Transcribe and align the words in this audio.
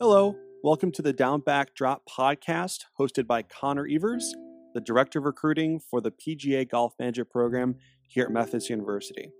Hello, 0.00 0.36
welcome 0.62 0.92
to 0.92 1.02
the 1.02 1.12
Down 1.12 1.40
Back 1.40 1.74
Drop 1.74 2.08
podcast, 2.08 2.84
hosted 3.00 3.26
by 3.26 3.42
Connor 3.42 3.84
Evers, 3.84 4.32
the 4.72 4.80
Director 4.80 5.18
of 5.18 5.24
Recruiting 5.24 5.80
for 5.80 6.00
the 6.00 6.12
PGA 6.12 6.70
Golf 6.70 6.94
Manager 7.00 7.24
Program 7.24 7.74
here 8.06 8.26
at 8.26 8.30
Methodist 8.30 8.70
University. 8.70 9.32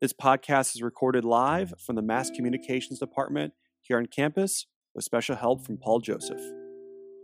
This 0.00 0.12
podcast 0.12 0.74
is 0.74 0.82
recorded 0.82 1.24
live 1.24 1.74
from 1.78 1.94
the 1.94 2.02
Mass 2.02 2.28
Communications 2.28 2.98
Department 2.98 3.52
here 3.82 3.96
on 3.96 4.06
campus 4.06 4.66
with 4.96 5.04
special 5.04 5.36
help 5.36 5.64
from 5.64 5.78
Paul 5.78 6.00
Joseph. 6.00 6.42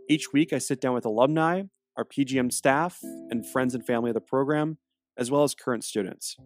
Each 0.09 0.31
week, 0.31 0.53
I 0.53 0.57
sit 0.57 0.79
down 0.79 0.93
with 0.93 1.03
alumni, 1.03 1.63
our 1.97 2.05
PGM 2.05 2.53
staff, 2.53 2.99
and 3.29 3.45
friends 3.45 3.75
and 3.75 3.85
family 3.85 4.11
of 4.11 4.13
the 4.13 4.21
program, 4.21 4.77
as 5.17 5.29
well 5.29 5.43
as 5.43 5.53
current 5.53 5.83
students. 5.83 6.37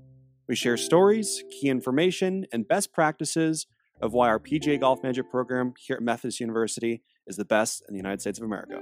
We 0.48 0.56
share 0.56 0.76
stories, 0.76 1.44
key 1.52 1.70
information, 1.70 2.48
and 2.52 2.68
best 2.68 2.94
practices 2.94 3.68
of 4.06 4.14
why 4.14 4.28
our 4.28 4.40
PGA 4.40 4.80
Golf 4.80 5.02
Manager 5.02 5.24
program 5.24 5.74
here 5.80 5.96
at 5.96 6.02
Methodist 6.04 6.40
University 6.40 7.02
is 7.26 7.38
the 7.38 7.44
best 7.44 7.84
in 7.88 7.94
the 7.96 7.98
United 7.98 8.22
States 8.22 8.38
of 8.38 8.46
America. 8.46 8.80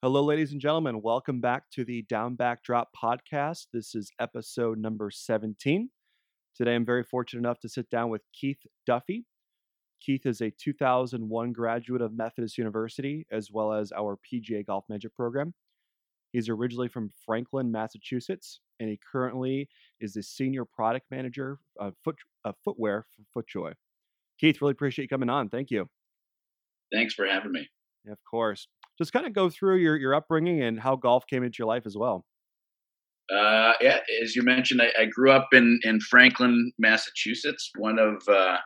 Hello, 0.00 0.24
ladies 0.24 0.52
and 0.52 0.60
gentlemen. 0.60 1.02
Welcome 1.02 1.42
back 1.42 1.64
to 1.72 1.84
the 1.84 2.00
Down 2.08 2.34
Back 2.34 2.64
Drop 2.64 2.88
podcast. 2.96 3.66
This 3.74 3.94
is 3.94 4.10
episode 4.18 4.78
number 4.78 5.10
17. 5.10 5.90
Today, 6.56 6.74
I'm 6.74 6.86
very 6.86 7.04
fortunate 7.04 7.40
enough 7.40 7.60
to 7.60 7.68
sit 7.68 7.90
down 7.90 8.08
with 8.08 8.22
Keith 8.32 8.62
Duffy. 8.86 9.26
Keith 10.00 10.24
is 10.24 10.40
a 10.40 10.50
2001 10.50 11.52
graduate 11.52 12.00
of 12.00 12.14
Methodist 12.14 12.56
University, 12.56 13.26
as 13.30 13.50
well 13.52 13.74
as 13.74 13.92
our 13.92 14.16
PGA 14.16 14.64
Golf 14.64 14.84
Manager 14.88 15.10
program. 15.14 15.52
He's 16.32 16.48
originally 16.48 16.88
from 16.88 17.10
Franklin, 17.26 17.70
Massachusetts, 17.70 18.60
and 18.80 18.88
he 18.88 18.98
currently 19.10 19.68
is 20.00 20.14
the 20.14 20.22
senior 20.22 20.64
product 20.64 21.06
manager 21.10 21.58
of 21.78 21.94
foot, 22.04 22.16
uh, 22.44 22.52
footwear 22.64 23.04
for 23.32 23.42
FootJoy. 23.42 23.72
Keith, 24.38 24.60
really 24.60 24.72
appreciate 24.72 25.04
you 25.04 25.08
coming 25.08 25.30
on. 25.30 25.48
Thank 25.48 25.70
you. 25.70 25.88
Thanks 26.92 27.14
for 27.14 27.26
having 27.26 27.52
me. 27.52 27.68
Yeah, 28.04 28.12
of 28.12 28.18
course. 28.28 28.68
Just 28.96 29.12
kind 29.12 29.26
of 29.26 29.32
go 29.32 29.50
through 29.50 29.76
your, 29.76 29.96
your 29.96 30.14
upbringing 30.14 30.62
and 30.62 30.80
how 30.80 30.96
golf 30.96 31.26
came 31.26 31.42
into 31.42 31.56
your 31.58 31.68
life 31.68 31.86
as 31.86 31.96
well. 31.96 32.24
Uh, 33.32 33.72
yeah, 33.80 33.98
as 34.22 34.34
you 34.34 34.42
mentioned, 34.42 34.80
I, 34.80 35.02
I, 35.02 35.04
grew 35.04 35.30
up 35.30 35.48
in, 35.52 35.78
in 35.82 36.00
Franklin, 36.00 36.72
Massachusetts, 36.78 37.70
one 37.76 37.98
of 37.98 38.22
uh, 38.26 38.56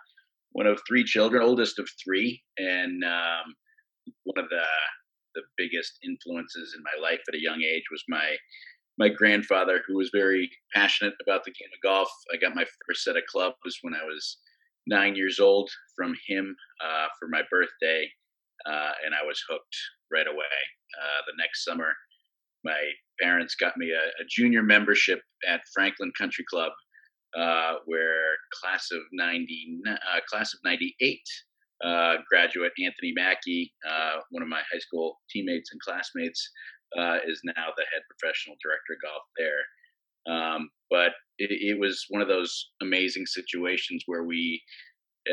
one 0.53 0.69
of 0.69 0.81
three 0.87 1.03
children, 1.03 1.43
oldest 1.43 1.81
of 1.81 1.89
three, 2.03 2.41
and 2.59 3.03
um, 3.03 3.55
one 4.23 4.39
of 4.39 4.49
the 4.51 4.63
the 5.35 5.43
biggest 5.57 5.99
influences 6.05 6.75
in 6.77 6.83
my 6.83 7.09
life 7.09 7.21
at 7.27 7.35
a 7.35 7.43
young 7.43 7.63
age 7.63 7.85
was 7.91 8.05
my 8.09 8.37
my 8.99 9.09
grandfather, 9.09 9.83
who 9.87 9.97
was 9.97 10.11
very 10.13 10.51
passionate 10.75 11.15
about 11.23 11.45
the 11.45 11.53
game 11.53 11.69
of 11.75 11.83
golf. 11.83 12.11
I 12.33 12.37
got 12.37 12.55
my 12.55 12.65
first 12.87 13.05
set 13.05 13.17
of 13.17 13.23
clubs 13.31 13.79
when 13.83 13.95
I 13.95 14.05
was 14.05 14.39
nine 14.87 15.15
years 15.15 15.39
old 15.41 15.71
from 15.97 16.15
him 16.27 16.55
uh, 16.85 17.07
for 17.19 17.29
my 17.29 17.43
birthday, 17.51 18.09
uh, 18.67 18.93
and 19.05 19.15
I 19.15 19.25
was 19.27 19.43
hooked 19.49 19.77
right 20.13 20.27
away. 20.27 20.59
Uh, 21.01 21.23
the 21.27 21.35
next 21.39 21.65
summer, 21.65 21.93
my 22.65 22.81
parents 23.21 23.55
got 23.55 23.77
me 23.77 23.91
a, 23.91 24.23
a 24.23 24.27
junior 24.29 24.63
membership 24.63 25.21
at 25.49 25.61
Franklin 25.73 26.13
Country 26.19 26.45
Club, 26.51 26.73
uh, 27.37 27.75
where 27.87 28.35
class 28.61 28.89
of 28.93 29.01
ninety 29.13 29.79
uh, 29.89 30.21
class 30.29 30.53
of 30.53 30.61
ninety 30.65 30.95
eight 31.01 31.27
uh, 31.83 32.17
graduate 32.29 32.73
Anthony 32.79 33.13
Mackey, 33.17 33.73
one 34.31 34.43
of 34.43 34.49
my 34.49 34.61
high 34.71 34.79
school 34.79 35.19
teammates 35.31 35.71
and 35.73 35.81
classmates, 35.81 36.51
uh, 36.99 37.19
is 37.27 37.41
now 37.45 37.69
the 37.77 37.87
head 37.93 38.03
professional 38.09 38.57
director 38.63 38.95
of 38.95 39.03
golf 39.03 39.23
there. 39.37 39.63
Um, 40.27 40.71
but 40.91 41.13
it, 41.39 41.51
it, 41.51 41.81
was 41.81 42.05
one 42.11 42.23
of 42.23 42.29
those 42.29 42.71
amazing 42.81 43.27
situations 43.27 44.05
where 44.07 44.23
we, 44.23 44.63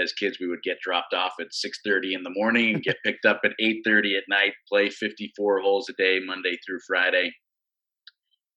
as 0.02 0.14
kids, 0.14 0.38
we 0.40 0.48
would 0.48 0.64
get 0.64 0.80
dropped 0.82 1.14
off 1.14 1.34
at 1.40 1.48
6:30 1.54 2.16
in 2.16 2.24
the 2.24 2.34
morning 2.34 2.76
and 2.76 2.84
get 2.84 2.98
picked 3.06 3.26
up 3.26 3.42
at 3.44 3.54
8:30 3.62 4.18
at 4.18 4.24
night, 4.30 4.54
play 4.68 4.90
54 4.90 5.62
holes 5.62 5.90
a 5.90 5.94
day, 6.02 6.20
Monday 6.26 6.58
through 6.66 6.80
Friday, 6.88 7.32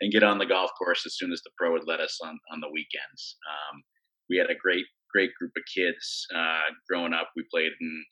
and 0.01 0.13
get 0.13 0.23
on 0.23 0.39
the 0.39 0.47
golf 0.47 0.71
course 0.79 1.05
as 1.05 1.17
soon 1.19 1.33
as 1.33 1.43
the 1.43 1.51
pro 1.59 1.73
would 1.73 1.87
let 1.87 2.01
us 2.01 2.19
on 2.25 2.39
on 2.51 2.61
the 2.61 2.71
weekends. 2.73 3.37
Um, 3.51 3.83
we 4.31 4.39
had 4.39 4.51
a 4.51 4.55
great 4.55 4.87
great 5.13 5.31
group 5.39 5.53
of 5.57 5.63
kids 5.75 6.27
uh, 6.35 6.73
growing 6.89 7.13
up. 7.13 7.29
We 7.37 7.45
played 7.53 7.73
in 7.81 8.05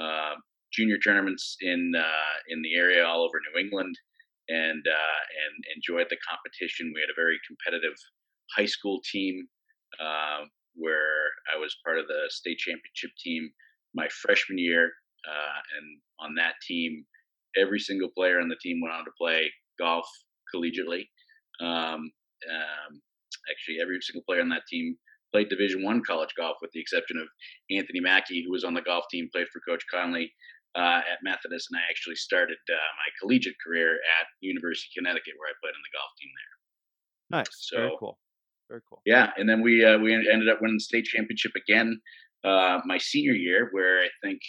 uh, 0.00 0.34
junior 0.72 0.98
tournaments 0.98 1.56
in 1.60 1.92
uh, 1.96 2.34
in 2.48 2.62
the 2.62 2.74
area 2.74 3.04
all 3.04 3.22
over 3.22 3.40
New 3.52 3.60
England, 3.60 3.96
and 4.48 4.84
uh, 4.86 5.20
and 5.44 5.54
enjoyed 5.76 6.06
the 6.10 6.18
competition. 6.28 6.92
We 6.94 7.00
had 7.00 7.10
a 7.10 7.20
very 7.20 7.38
competitive 7.46 7.96
high 8.56 8.66
school 8.66 9.00
team 9.10 9.46
uh, 10.00 10.44
where 10.74 11.30
I 11.54 11.58
was 11.58 11.76
part 11.84 11.98
of 11.98 12.06
the 12.06 12.28
state 12.28 12.58
championship 12.58 13.10
team 13.22 13.50
my 13.94 14.08
freshman 14.08 14.58
year, 14.58 14.90
uh, 15.26 15.60
and 15.78 16.00
on 16.20 16.34
that 16.34 16.54
team, 16.66 17.04
every 17.56 17.78
single 17.78 18.08
player 18.16 18.40
on 18.40 18.48
the 18.48 18.58
team 18.60 18.80
went 18.82 18.94
on 18.94 19.04
to 19.04 19.10
play 19.16 19.50
golf 19.78 20.06
collegiately. 20.54 21.06
Um, 21.60 22.10
um, 22.50 23.00
actually, 23.50 23.78
every 23.80 23.98
single 24.00 24.24
player 24.26 24.40
on 24.40 24.48
that 24.50 24.66
team 24.68 24.96
played 25.32 25.48
Division 25.48 25.82
One 25.82 26.02
college 26.06 26.30
golf, 26.36 26.56
with 26.60 26.70
the 26.72 26.80
exception 26.80 27.16
of 27.18 27.28
Anthony 27.70 28.00
Mackey, 28.00 28.42
who 28.44 28.52
was 28.52 28.64
on 28.64 28.74
the 28.74 28.82
golf 28.82 29.04
team, 29.10 29.28
played 29.32 29.46
for 29.52 29.60
Coach 29.68 29.84
Conley 29.92 30.32
uh, 30.76 31.00
at 31.06 31.22
Methodist, 31.22 31.68
and 31.70 31.78
I 31.78 31.84
actually 31.88 32.16
started 32.16 32.58
uh, 32.68 32.74
my 32.74 33.08
collegiate 33.20 33.56
career 33.64 33.94
at 34.20 34.26
University 34.40 34.88
of 34.90 35.02
Connecticut, 35.02 35.34
where 35.38 35.50
I 35.50 35.54
played 35.62 35.74
on 35.74 35.84
the 35.84 35.94
golf 35.94 36.12
team 36.20 36.30
there. 36.34 36.54
Nice. 37.38 37.54
So, 37.60 37.76
Very 37.76 37.96
cool. 37.98 38.18
Very 38.68 38.80
cool. 38.88 39.02
Yeah, 39.04 39.30
and 39.36 39.48
then 39.48 39.62
we 39.62 39.84
uh, 39.84 39.98
we 39.98 40.14
ended 40.14 40.48
up 40.48 40.60
winning 40.60 40.76
the 40.76 40.80
state 40.80 41.04
championship 41.04 41.52
again 41.56 42.00
uh, 42.44 42.80
my 42.84 42.98
senior 42.98 43.32
year, 43.32 43.68
where 43.72 44.02
I 44.02 44.08
think 44.22 44.40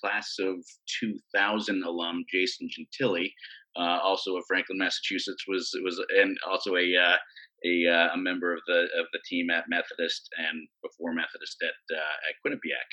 class 0.00 0.36
of 0.40 0.56
2000 1.00 1.84
alum 1.84 2.24
Jason 2.32 2.68
Gentili, 2.68 3.32
uh, 3.76 3.98
also 4.02 4.36
of 4.36 4.44
Franklin, 4.48 4.78
Massachusetts, 4.78 5.44
was 5.46 5.70
was 5.84 6.02
and 6.18 6.36
also 6.48 6.76
a 6.76 6.96
uh, 6.96 7.16
a, 7.64 7.86
uh, 7.88 8.14
a 8.14 8.16
member 8.16 8.52
of 8.54 8.60
the 8.66 8.88
of 8.98 9.06
the 9.12 9.20
team 9.28 9.50
at 9.50 9.64
Methodist 9.68 10.28
and 10.38 10.66
before 10.82 11.12
Methodist 11.12 11.62
at 11.62 11.96
uh, 11.96 12.16
at 12.28 12.36
Quinnipiac. 12.44 12.88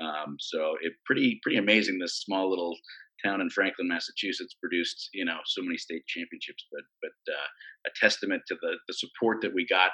Um, 0.00 0.36
so 0.38 0.76
it 0.80 0.92
pretty 1.04 1.38
pretty 1.42 1.58
amazing. 1.58 1.98
This 1.98 2.20
small 2.20 2.48
little 2.48 2.76
town 3.24 3.40
in 3.40 3.50
Franklin, 3.50 3.88
Massachusetts, 3.88 4.56
produced 4.60 5.10
you 5.12 5.24
know 5.24 5.38
so 5.46 5.62
many 5.62 5.76
state 5.76 6.06
championships, 6.06 6.66
but 6.72 6.82
but 7.02 7.32
uh, 7.32 7.48
a 7.86 7.90
testament 8.00 8.42
to 8.48 8.56
the 8.60 8.74
the 8.88 8.94
support 8.94 9.38
that 9.42 9.54
we 9.54 9.66
got 9.66 9.90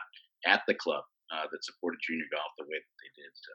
at 0.47 0.63
the 0.69 0.75
club 0.75 1.03
uh, 1.33 1.47
that 1.51 1.65
supported 1.65 1.99
junior 2.07 2.25
golf 2.33 2.53
the 2.59 2.65
way 2.65 2.79
that 2.79 2.97
they 3.03 3.23
did. 3.23 3.31
So 3.35 3.53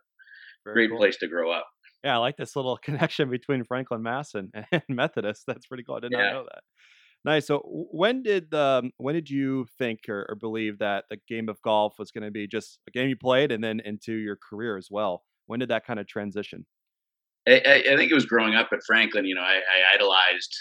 Very 0.65 0.73
great 0.73 0.89
cool. 0.91 0.99
place 0.99 1.17
to 1.17 1.27
grow 1.27 1.51
up. 1.51 1.67
Yeah, 2.03 2.15
I 2.15 2.17
like 2.17 2.37
this 2.37 2.55
little 2.55 2.77
connection 2.83 3.29
between 3.29 3.63
Franklin, 3.63 4.03
Mass, 4.03 4.33
and, 4.33 4.53
and 4.71 4.83
Methodist. 4.89 5.43
That's 5.47 5.65
pretty 5.65 5.83
cool. 5.83 5.95
I 5.95 5.99
did 6.01 6.11
yeah. 6.11 6.23
not 6.23 6.33
know 6.33 6.43
that. 6.43 6.63
Nice. 7.25 7.47
So 7.47 7.59
when 7.63 8.21
did 8.21 8.53
um, 8.53 8.91
when 8.97 9.15
did 9.15 9.29
you 9.29 9.65
think 9.77 10.01
or, 10.09 10.25
or 10.27 10.35
believe 10.35 10.79
that 10.79 11.05
the 11.09 11.17
game 11.29 11.47
of 11.47 11.61
golf 11.61 11.93
was 11.97 12.11
going 12.11 12.25
to 12.25 12.31
be 12.31 12.47
just 12.47 12.79
a 12.87 12.91
game 12.91 13.07
you 13.07 13.15
played 13.15 13.51
and 13.51 13.63
then 13.63 13.79
into 13.79 14.13
your 14.13 14.35
career 14.37 14.77
as 14.77 14.89
well? 14.91 15.23
When 15.47 15.59
did 15.59 15.69
that 15.69 15.85
kind 15.85 15.99
of 15.99 16.07
transition? 16.07 16.65
I, 17.47 17.83
I 17.91 17.95
think 17.97 18.11
it 18.11 18.15
was 18.15 18.25
growing 18.25 18.55
up 18.55 18.69
at 18.71 18.79
Franklin. 18.87 19.25
You 19.25 19.35
know, 19.35 19.41
I, 19.41 19.55
I, 19.55 19.95
idolized 19.95 20.55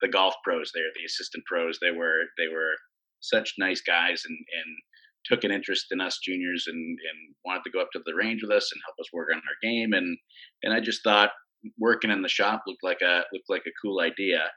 the 0.00 0.08
golf 0.08 0.34
pros 0.44 0.70
there, 0.72 0.84
the 0.94 1.04
assistant 1.04 1.44
pros. 1.46 1.78
They 1.80 1.90
were 1.90 2.20
they 2.38 2.46
were 2.46 2.74
such 3.20 3.54
nice 3.58 3.80
guys 3.80 4.22
and 4.24 4.36
and 4.36 4.76
took 5.24 5.42
an 5.42 5.50
interest 5.50 5.86
in 5.90 6.00
us 6.00 6.20
juniors 6.22 6.66
and 6.68 6.76
and 6.76 7.34
wanted 7.44 7.64
to 7.64 7.70
go 7.70 7.80
up 7.80 7.88
to 7.92 8.00
the 8.06 8.14
range 8.14 8.42
with 8.42 8.52
us 8.52 8.70
and 8.72 8.80
help 8.86 8.94
us 9.00 9.12
work 9.12 9.28
on 9.32 9.38
our 9.38 9.68
game. 9.68 9.92
And 9.94 10.16
and 10.62 10.72
I 10.72 10.80
just 10.80 11.02
thought 11.02 11.30
working 11.78 12.12
in 12.12 12.22
the 12.22 12.28
shop 12.28 12.62
looked 12.68 12.84
like 12.84 13.00
a 13.02 13.22
looked 13.32 13.50
like 13.50 13.64
a 13.66 13.74
cool 13.82 14.00
idea 14.00 14.48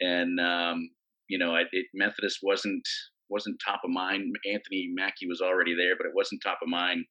and 0.00 0.40
um, 0.40 0.88
you 1.28 1.38
know, 1.38 1.56
it, 1.56 1.86
Methodist 1.94 2.38
wasn't 2.42 2.86
wasn't 3.30 3.60
top 3.64 3.80
of 3.84 3.90
mind. 3.90 4.34
Anthony 4.50 4.90
Mackie 4.94 5.28
was 5.28 5.40
already 5.40 5.74
there, 5.74 5.96
but 5.96 6.06
it 6.06 6.14
wasn't 6.14 6.42
top 6.42 6.58
of 6.62 6.68
mind. 6.68 7.04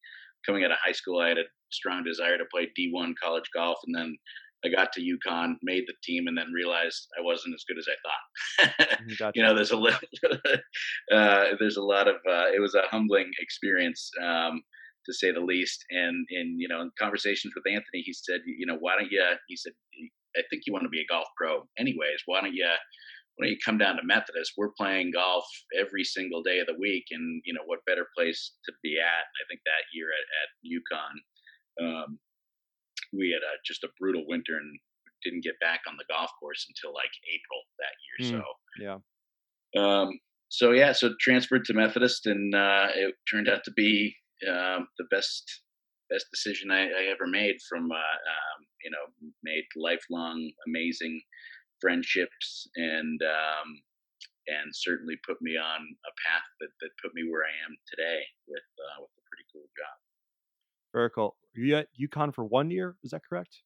Coming 0.45 0.63
out 0.63 0.72
of 0.72 0.78
high 0.84 0.92
school, 0.92 1.19
I 1.19 1.30
had 1.30 1.38
a 1.38 1.44
strong 1.72 2.04
desire 2.04 2.38
to 2.38 2.45
play 2.51 2.69
D1 2.78 3.13
college 3.22 3.50
golf, 3.56 3.78
and 3.86 3.95
then 3.95 4.16
I 4.66 4.69
got 4.69 4.94
to 4.94 5.01
UConn, 5.01 5.56
made 5.62 5.84
the 5.88 5.94
team, 6.04 6.28
and 6.28 6.38
then 6.38 6.51
realized 6.54 7.07
I 7.18 7.22
wasn't 7.22 7.56
as 7.56 7.66
good 7.68 7.78
as 7.78 7.88
I 7.88 7.98
thought. 8.04 8.98
Mm, 9.04 9.19
gotcha. 9.19 9.31
You 9.36 9.44
know, 9.44 9.54
there's 9.54 9.72
a 9.72 9.78
little, 9.78 10.00
uh, 11.12 11.45
there's 11.60 11.78
a 11.78 11.84
lot 11.84 12.07
of. 12.07 12.16
Uh, 12.28 12.51
it 12.56 12.62
was 12.62 12.75
a 12.75 12.88
humbling 12.90 13.30
experience, 13.40 14.10
um, 14.22 14.62
to 15.06 15.13
say 15.13 15.31
the 15.31 15.42
least. 15.42 15.84
And 15.90 16.25
in 16.30 16.57
you 16.60 16.68
know, 16.68 16.81
in 16.81 16.92
conversations 16.98 17.54
with 17.56 17.72
Anthony, 17.72 18.04
he 18.06 18.13
said, 18.13 18.42
you 18.46 18.66
know, 18.66 18.78
why 18.80 18.96
don't 18.98 19.12
you? 19.12 19.24
He 19.48 19.57
said, 19.57 19.74
I 20.38 20.42
think 20.50 20.63
you 20.66 20.74
want 20.74 20.84
to 20.84 20.89
be 20.89 21.01
a 21.01 21.13
golf 21.13 21.28
pro 21.38 21.63
anyways. 21.78 22.24
Why 22.25 22.42
don't 22.42 22.54
you 22.54 22.68
don't 23.39 23.50
you 23.50 23.57
come 23.63 23.77
down 23.77 23.95
to 23.97 24.03
Methodist? 24.06 24.53
We're 24.57 24.77
playing 24.77 25.12
golf 25.12 25.45
every 25.80 26.03
single 26.03 26.44
day 26.44 26.59
of 26.59 26.68
the 26.68 26.77
week, 26.80 27.06
and 27.12 27.41
you 27.45 27.53
know 27.53 27.65
what 27.65 27.85
better 27.85 28.07
place 28.15 28.53
to 28.65 28.74
be 28.83 28.97
at? 29.00 29.25
I 29.25 29.44
think 29.50 29.62
that 29.65 29.89
year 29.94 30.07
at, 30.13 30.27
at 30.41 30.50
UConn, 30.69 31.15
um, 31.81 32.19
we 33.12 33.31
had 33.31 33.41
a, 33.41 33.57
just 33.65 33.83
a 33.83 33.89
brutal 34.00 34.24
winter 34.27 34.57
and 34.57 34.80
didn't 35.24 35.44
get 35.44 35.59
back 35.59 35.81
on 35.88 35.95
the 35.97 36.06
golf 36.09 36.30
course 36.39 36.68
until 36.69 36.94
like 36.94 37.12
April 37.33 37.62
that 37.80 37.95
year. 38.06 38.18
Mm, 38.21 38.44
so 38.44 38.44
yeah. 38.83 38.97
Um, 39.81 40.19
so 40.50 40.71
yeah, 40.71 40.91
so 40.91 41.13
transferred 41.19 41.65
to 41.65 41.74
Methodist, 41.74 42.27
and 42.27 42.53
uh, 42.53 42.88
it 42.94 43.15
turned 43.29 43.50
out 43.50 43.63
to 43.63 43.71
be 43.71 44.15
um, 44.47 44.88
the 45.00 45.06
best 45.09 45.62
best 46.09 46.25
decision 46.31 46.69
I, 46.69 46.83
I 46.83 47.12
ever 47.12 47.25
made. 47.25 47.56
From 47.68 47.91
uh, 47.91 47.95
um, 47.95 48.59
you 48.83 48.91
know, 48.91 49.31
made 49.44 49.63
lifelong 49.75 50.51
amazing 50.68 51.19
friendships 51.83 52.68
and 52.75 53.19
um, 53.21 53.68
and 54.47 54.71
certainly 54.71 55.15
put 55.27 55.41
me 55.41 55.57
on 55.57 55.81
a 55.83 56.13
path 56.24 56.47
that, 56.59 56.71
that 56.80 56.89
put 57.03 57.12
me 57.13 57.24
where 57.30 57.44
I 57.44 57.53
am 57.68 57.75
today 57.91 58.24
with 58.47 58.63
uh, 58.80 59.01
with 59.03 59.12
a 59.12 59.24
pretty 59.27 59.45
cool 59.51 59.68
job. 59.75 59.97
Very 60.94 61.12
cool. 61.12 61.35
You 61.53 61.75
at 61.75 61.88
UConn 62.00 62.33
for 62.33 62.45
one 62.45 62.71
year? 62.71 62.95
Is 63.03 63.12
that 63.12 63.21
correct? 63.27 63.62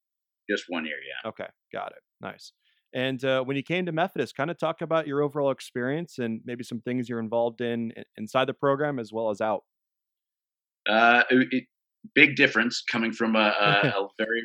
Just 0.49 0.65
one 0.67 0.85
year, 0.85 0.97
yeah. 0.97 1.29
Okay, 1.29 1.47
got 1.73 1.91
it. 1.91 2.01
Nice. 2.21 2.53
And 2.93 3.23
uh, 3.23 3.43
when 3.43 3.57
you 3.57 3.63
came 3.63 3.85
to 3.85 3.91
Methodist, 3.91 4.35
kind 4.35 4.49
of 4.49 4.57
talk 4.57 4.81
about 4.81 5.07
your 5.07 5.21
overall 5.21 5.51
experience 5.51 6.19
and 6.19 6.41
maybe 6.45 6.63
some 6.63 6.79
things 6.81 7.09
you're 7.09 7.19
involved 7.19 7.61
in 7.61 7.91
inside 8.17 8.45
the 8.47 8.53
program 8.53 8.97
as 8.97 9.11
well 9.11 9.29
as 9.29 9.41
out. 9.41 9.63
Uh, 10.89 11.23
it, 11.29 11.65
big 12.15 12.37
difference 12.37 12.81
coming 12.89 13.11
from 13.11 13.35
a, 13.35 13.39
a, 13.59 13.87
a, 13.87 14.07
very, 14.17 14.41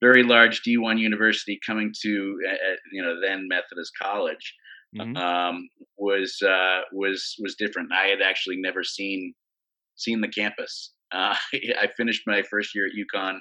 very 0.00 0.22
large 0.22 0.62
D1 0.62 0.98
university 0.98 1.58
coming 1.64 1.92
to, 2.02 2.38
uh, 2.50 2.74
you 2.92 3.02
know, 3.02 3.20
then 3.20 3.48
Methodist 3.48 3.92
College 4.00 4.54
mm-hmm. 4.96 5.16
um, 5.16 5.68
was 5.98 6.36
uh, 6.46 6.80
was 6.92 7.34
was 7.40 7.54
different. 7.56 7.90
I 7.92 8.06
had 8.06 8.20
actually 8.22 8.56
never 8.58 8.82
seen 8.82 9.34
seen 9.96 10.20
the 10.20 10.28
campus. 10.28 10.92
Uh, 11.12 11.34
I 11.52 11.88
finished 11.96 12.22
my 12.24 12.40
first 12.48 12.72
year 12.72 12.86
at 12.86 12.92
UConn 12.92 13.40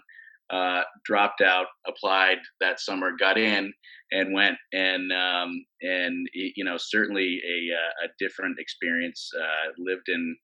uh, 0.49 0.81
dropped 1.05 1.39
out, 1.41 1.67
applied 1.87 2.39
that 2.59 2.79
summer, 2.79 3.11
got 3.19 3.37
in, 3.37 3.71
and 4.11 4.33
went 4.33 4.55
and 4.73 5.11
um, 5.11 5.63
and 5.83 6.27
you 6.33 6.63
know 6.63 6.77
certainly 6.77 7.39
a 7.47 7.75
uh, 7.75 8.07
a 8.07 8.09
different 8.17 8.57
experience. 8.57 9.29
Uh, 9.39 9.71
lived 9.77 10.07
in 10.07 10.35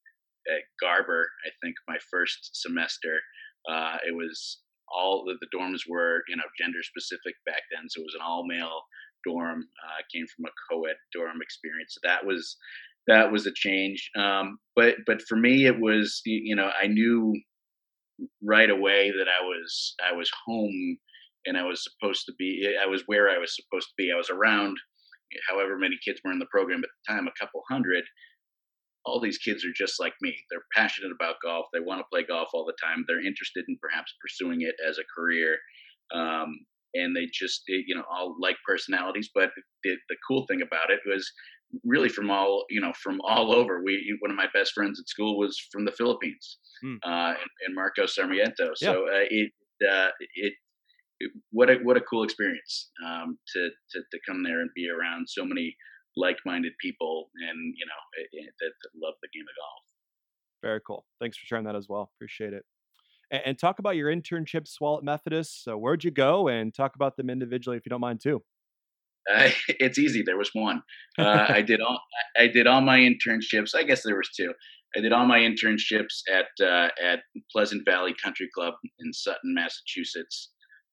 Garber, 0.80 1.28
I 1.48 1.50
think, 1.64 1.76
my 1.88 1.98
first 2.12 2.52
semester. 2.54 3.18
Uh, 3.68 3.98
it 4.08 4.16
was 4.16 4.60
all 4.94 5.26
the, 5.26 5.36
the 5.42 5.58
dorms 5.58 5.82
were 5.90 6.24
you 6.28 6.36
know 6.36 6.44
gender 6.60 6.84
specific 6.84 7.36
back 7.46 7.62
then, 7.72 7.90
so 7.90 8.02
it 8.02 8.06
was 8.06 8.16
an 8.16 8.26
all 8.26 8.46
male 8.48 8.82
dorm. 9.26 9.64
Uh, 9.84 10.02
came 10.14 10.26
from 10.36 10.46
a 10.46 10.56
co-ed 10.72 10.96
dorm 11.14 11.42
experience, 11.42 11.96
so 11.96 12.08
that 12.08 12.26
was 12.26 12.58
that 13.08 13.32
was 13.32 13.46
a 13.46 13.52
change. 13.56 14.10
Um, 14.18 14.58
but 14.76 14.96
but 15.06 15.22
for 15.22 15.36
me, 15.36 15.66
it 15.66 15.80
was 15.80 16.22
you 16.26 16.56
know 16.56 16.70
I 16.82 16.88
knew 16.88 17.34
right 18.42 18.70
away 18.70 19.12
that 19.12 19.28
I 19.28 19.44
was 19.44 19.96
I 20.08 20.16
was 20.16 20.32
home 20.46 20.98
and 21.46 21.58
I 21.58 21.64
was 21.64 21.84
supposed 21.84 22.26
to 22.26 22.34
be 22.38 22.76
I 22.82 22.86
was 22.88 23.04
where 23.06 23.30
I 23.30 23.38
was 23.38 23.56
supposed 23.56 23.88
to 23.88 23.94
be. 23.98 24.12
I 24.12 24.18
was 24.18 24.30
around 24.30 24.78
however 25.50 25.78
many 25.78 25.98
kids 26.04 26.20
were 26.24 26.32
in 26.32 26.40
the 26.40 26.46
program 26.52 26.80
at 26.80 26.90
the 26.90 27.14
time, 27.14 27.28
a 27.28 27.40
couple 27.40 27.62
hundred. 27.70 28.04
All 29.06 29.20
these 29.20 29.38
kids 29.38 29.64
are 29.64 29.74
just 29.76 30.00
like 30.00 30.14
me. 30.22 30.36
They're 30.50 30.66
passionate 30.76 31.12
about 31.12 31.36
golf. 31.44 31.68
They 31.74 31.80
want 31.80 32.00
to 32.00 32.06
play 32.12 32.24
golf 32.24 32.50
all 32.54 32.66
the 32.66 32.78
time. 32.84 33.06
They're 33.08 33.26
interested 33.26 33.66
in 33.68 33.78
perhaps 33.82 34.14
pursuing 34.22 34.62
it 34.62 34.76
as 34.88 34.98
a 34.98 35.04
career. 35.16 35.58
Um, 36.14 36.66
and 36.96 37.16
they 37.16 37.28
just, 37.34 37.64
you 37.68 37.96
know, 37.96 38.04
all 38.10 38.36
like 38.40 38.56
personalities. 38.68 39.30
But 39.34 39.50
the, 39.84 39.96
the 40.10 40.16
cool 40.28 40.46
thing 40.48 40.62
about 40.62 40.90
it 40.92 41.02
was 41.06 41.30
really 41.84 42.10
from 42.10 42.30
all 42.30 42.66
you 42.70 42.82
know 42.82 42.94
from 43.02 43.20
all 43.22 43.54
over. 43.54 43.82
We 43.84 44.18
one 44.20 44.32
of 44.32 44.38
my 44.38 44.48
best 44.54 44.74
friends 44.74 45.00
at 45.00 45.10
school 45.10 45.38
was 45.38 45.60
from 45.72 45.86
the 45.86 45.92
Philippines, 45.92 46.58
hmm. 46.82 46.96
uh, 47.04 47.30
and, 47.30 47.50
and, 47.66 47.76
Marco 47.76 48.06
Sarmiento. 48.06 48.72
So 48.76 49.06
yeah. 49.06 49.16
uh, 49.16 49.26
it, 49.30 49.52
uh, 49.90 50.10
it, 50.36 50.54
it 51.20 51.32
what 51.52 51.70
a 51.70 51.76
what 51.84 51.98
a 51.98 52.02
cool 52.02 52.24
experience 52.24 52.92
um, 53.06 53.38
to, 53.54 53.70
to 53.92 54.00
to 54.12 54.20
come 54.28 54.44
there 54.44 54.62
and 54.62 54.70
be 54.76 54.90
around 54.90 55.28
so 55.28 55.46
many 55.46 55.76
like-minded 56.18 56.74
people 56.82 57.30
and 57.50 57.74
you 57.78 57.86
know 57.86 58.40
that, 58.42 58.52
that 58.60 58.90
love 59.02 59.16
the 59.22 59.30
game 59.34 59.44
of 59.44 59.56
golf. 59.56 59.84
Very 60.64 60.82
cool. 60.86 61.06
Thanks 61.20 61.38
for 61.38 61.46
sharing 61.46 61.66
that 61.66 61.76
as 61.76 61.88
well. 61.88 62.12
Appreciate 62.18 62.54
it. 62.54 62.64
And, 63.32 63.42
and 63.46 63.60
talk 63.60 63.80
about 63.80 63.96
your 63.96 64.14
internships 64.14 64.76
while 64.80 64.98
at 64.98 65.04
Methodist. 65.04 65.64
So 65.64 65.78
where'd 65.78 66.04
you 66.04 66.12
go, 66.12 66.48
and 66.48 66.74
talk 66.74 66.96
about 66.96 67.18
them 67.18 67.30
individually 67.30 67.78
if 67.78 67.86
you 67.86 67.90
don't 67.90 68.02
mind 68.02 68.22
too. 68.22 68.42
Uh, 69.32 69.50
it's 69.68 70.00
easy. 70.00 70.24
There 70.26 70.38
was 70.38 70.50
one. 70.54 70.82
Uh, 71.18 71.46
I 71.50 71.62
did 71.62 71.82
all. 71.82 72.00
I 72.38 72.48
did 72.48 72.68
all 72.68 72.82
my 72.82 73.00
internships. 73.00 73.76
I 73.76 73.84
guess 73.84 74.04
there 74.04 74.18
was 74.18 74.30
two. 74.36 74.54
I 74.96 75.02
did 75.02 75.12
all 75.12 75.26
my 75.26 75.40
internships 75.40 76.22
at 76.32 76.66
uh, 76.66 76.90
at 77.04 77.20
Pleasant 77.52 77.84
Valley 77.86 78.16
Country 78.24 78.50
Club 78.54 78.74
in 79.00 79.14
Sutton, 79.14 79.54
Massachusetts. 79.54 80.52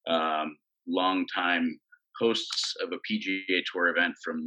Um, 0.08 0.56
long 0.88 1.26
time 1.32 1.78
hosts 2.18 2.74
of 2.82 2.90
a 2.92 2.96
PGA 3.10 3.62
Tour 3.72 3.88
event 3.88 4.14
from 4.24 4.42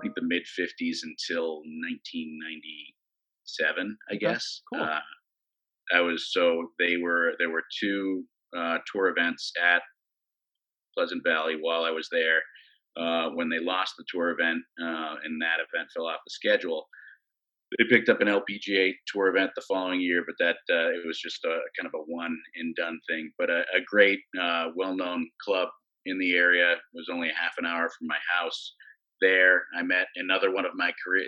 I 0.00 0.02
think 0.02 0.14
the 0.14 0.22
mid 0.22 0.42
'50s 0.58 0.98
until 1.02 1.58
1997, 1.58 3.98
I 4.10 4.16
guess. 4.16 4.62
Cool. 4.72 4.82
Uh, 4.82 5.00
I 5.92 6.00
was 6.00 6.32
so 6.32 6.70
they 6.78 6.96
were 6.96 7.34
there 7.38 7.50
were 7.50 7.64
two 7.80 8.24
uh, 8.56 8.78
tour 8.90 9.08
events 9.08 9.52
at 9.62 9.82
Pleasant 10.96 11.22
Valley 11.24 11.56
while 11.60 11.84
I 11.84 11.90
was 11.90 12.08
there 12.10 12.40
uh, 12.96 13.30
when 13.30 13.48
they 13.48 13.58
lost 13.58 13.94
the 13.96 14.04
tour 14.08 14.30
event 14.30 14.62
uh, 14.80 15.16
and 15.24 15.42
that 15.42 15.58
event 15.60 15.90
fell 15.94 16.06
off 16.06 16.20
the 16.26 16.30
schedule. 16.30 16.88
They 17.78 17.84
picked 17.88 18.08
up 18.08 18.20
an 18.20 18.26
LPGA 18.26 18.94
tour 19.06 19.28
event 19.28 19.52
the 19.54 19.62
following 19.68 20.00
year, 20.00 20.24
but 20.26 20.34
that 20.40 20.56
uh, 20.74 20.90
it 20.90 21.06
was 21.06 21.20
just 21.20 21.44
a 21.44 21.60
kind 21.78 21.86
of 21.86 21.94
a 21.94 22.02
one 22.06 22.36
and 22.56 22.74
done 22.74 22.98
thing. 23.08 23.30
But 23.38 23.48
a, 23.48 23.60
a 23.60 23.80
great, 23.86 24.18
uh, 24.40 24.70
well-known 24.74 25.30
club 25.44 25.68
in 26.04 26.18
the 26.18 26.34
area. 26.34 26.72
It 26.72 26.80
was 26.94 27.08
only 27.12 27.28
a 27.28 27.40
half 27.40 27.52
an 27.58 27.66
hour 27.66 27.88
from 27.88 28.08
my 28.08 28.18
house. 28.36 28.74
There, 29.20 29.62
I 29.76 29.82
met 29.82 30.06
another 30.16 30.52
one 30.52 30.64
of 30.64 30.72
my 30.74 30.92
career, 31.04 31.26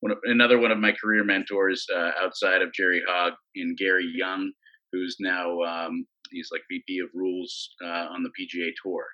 one 0.00 0.12
of, 0.12 0.18
another 0.24 0.58
one 0.58 0.70
of 0.70 0.78
my 0.78 0.92
career 0.92 1.24
mentors 1.24 1.86
uh, 1.94 2.10
outside 2.22 2.62
of 2.62 2.72
Jerry 2.72 3.02
Hogge 3.08 3.36
in 3.54 3.74
Gary 3.76 4.10
Young, 4.14 4.52
who's 4.92 5.16
now 5.20 5.60
um, 5.62 6.06
he's 6.30 6.48
like 6.50 6.62
VP 6.70 6.98
of 7.00 7.10
Rules 7.14 7.70
uh, 7.84 8.06
on 8.10 8.22
the 8.22 8.30
PGA 8.30 8.70
Tour. 8.82 9.04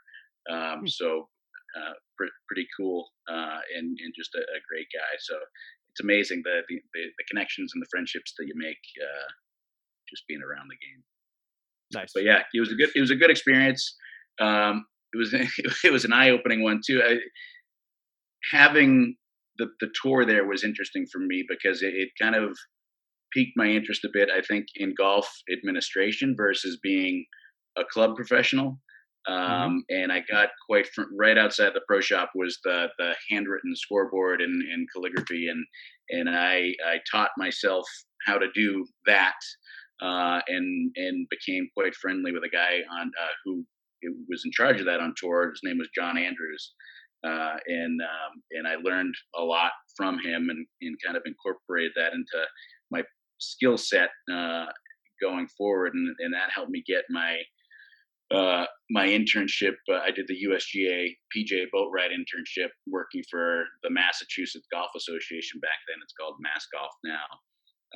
Um, 0.50 0.80
hmm. 0.80 0.86
so 0.86 1.28
uh, 1.76 1.92
pr- 2.16 2.32
pretty 2.46 2.66
cool 2.78 3.06
uh, 3.28 3.60
and, 3.76 3.98
and 4.00 4.14
just 4.16 4.34
a, 4.34 4.38
a, 4.38 4.60
great 4.66 4.86
guy. 4.94 5.12
So 5.20 5.34
it's 5.90 6.00
amazing 6.00 6.40
the, 6.42 6.62
the, 6.68 6.80
the 6.94 7.24
connections 7.30 7.72
and 7.74 7.82
the 7.82 7.88
friendships 7.90 8.32
that 8.38 8.46
you 8.46 8.54
make 8.56 8.80
uh, 9.02 9.28
just 10.08 10.26
being 10.26 10.40
around 10.40 10.68
the 10.70 10.80
game. 10.80 11.02
Nice. 11.92 12.12
But 12.14 12.24
yeah, 12.24 12.42
it 12.54 12.60
was 12.60 12.72
a 12.72 12.74
good 12.74 12.90
it 12.94 13.00
was 13.00 13.10
a 13.10 13.16
good 13.16 13.30
experience. 13.30 13.96
Um, 14.40 14.86
it 15.12 15.18
was 15.18 15.34
it 15.84 15.92
was 15.92 16.04
an 16.04 16.12
eye 16.12 16.30
opening 16.30 16.62
one 16.62 16.80
too. 16.84 17.02
I, 17.04 17.16
having 18.50 19.16
the 19.58 19.66
the 19.80 19.90
tour 20.00 20.24
there 20.24 20.46
was 20.46 20.64
interesting 20.64 21.06
for 21.10 21.18
me 21.18 21.44
because 21.48 21.82
it, 21.82 21.94
it 21.94 22.10
kind 22.20 22.34
of 22.34 22.56
piqued 23.32 23.56
my 23.56 23.66
interest 23.66 24.04
a 24.04 24.10
bit. 24.12 24.28
I 24.34 24.40
think 24.40 24.66
in 24.76 24.94
golf 24.96 25.28
administration 25.52 26.34
versus 26.36 26.78
being 26.82 27.26
a 27.76 27.84
club 27.84 28.16
professional. 28.16 28.78
Mm-hmm. 29.28 29.32
Um, 29.32 29.70
mm-hmm. 29.90 30.02
And 30.02 30.12
I 30.12 30.22
got 30.30 30.50
quite 30.68 30.88
right 31.18 31.36
outside 31.36 31.72
the 31.74 31.82
pro 31.86 32.00
shop 32.00 32.30
was 32.34 32.58
the 32.64 32.88
the 32.98 33.14
handwritten 33.30 33.74
scoreboard 33.76 34.40
and, 34.40 34.62
and 34.62 34.88
calligraphy, 34.94 35.48
and 35.48 35.64
and 36.10 36.30
I 36.30 36.72
I 36.86 36.98
taught 37.10 37.30
myself 37.36 37.86
how 38.26 38.38
to 38.38 38.46
do 38.54 38.86
that, 39.06 39.36
uh, 40.00 40.40
and 40.48 40.92
and 40.96 41.26
became 41.28 41.68
quite 41.76 41.94
friendly 41.94 42.32
with 42.32 42.44
a 42.44 42.48
guy 42.48 42.80
on 43.00 43.10
uh, 43.20 43.34
who 43.44 43.64
was 44.28 44.42
in 44.44 44.52
charge 44.52 44.80
of 44.80 44.86
that 44.86 45.00
on 45.00 45.12
tour. 45.16 45.50
His 45.50 45.60
name 45.64 45.78
was 45.78 45.88
John 45.94 46.16
Andrews, 46.16 46.72
uh, 47.26 47.56
and 47.66 48.00
um, 48.00 48.42
and 48.52 48.66
I 48.66 48.76
learned 48.82 49.14
a 49.36 49.42
lot 49.42 49.72
from 49.96 50.18
him, 50.18 50.48
and 50.50 50.66
and 50.82 50.96
kind 51.04 51.16
of 51.16 51.22
incorporated 51.26 51.92
that 51.96 52.12
into 52.12 52.46
my 52.90 53.02
skill 53.38 53.76
set 53.76 54.10
uh, 54.32 54.66
going 55.20 55.48
forward, 55.56 55.94
and 55.94 56.14
and 56.20 56.34
that 56.34 56.50
helped 56.54 56.70
me 56.70 56.82
get 56.86 57.04
my 57.10 57.38
uh, 58.30 58.66
my 58.90 59.06
internship, 59.06 59.76
uh, 59.90 60.00
I 60.04 60.10
did 60.10 60.26
the 60.28 60.36
USGA 60.48 61.16
PJ 61.34 61.66
Boatwright 61.74 62.12
internship 62.12 62.68
working 62.86 63.22
for 63.30 63.64
the 63.82 63.90
Massachusetts 63.90 64.66
Golf 64.70 64.90
Association 64.96 65.60
back 65.60 65.80
then. 65.88 65.96
It's 66.02 66.12
called 66.12 66.36
Mass 66.40 66.66
Golf 66.72 66.92
now. 67.04 67.28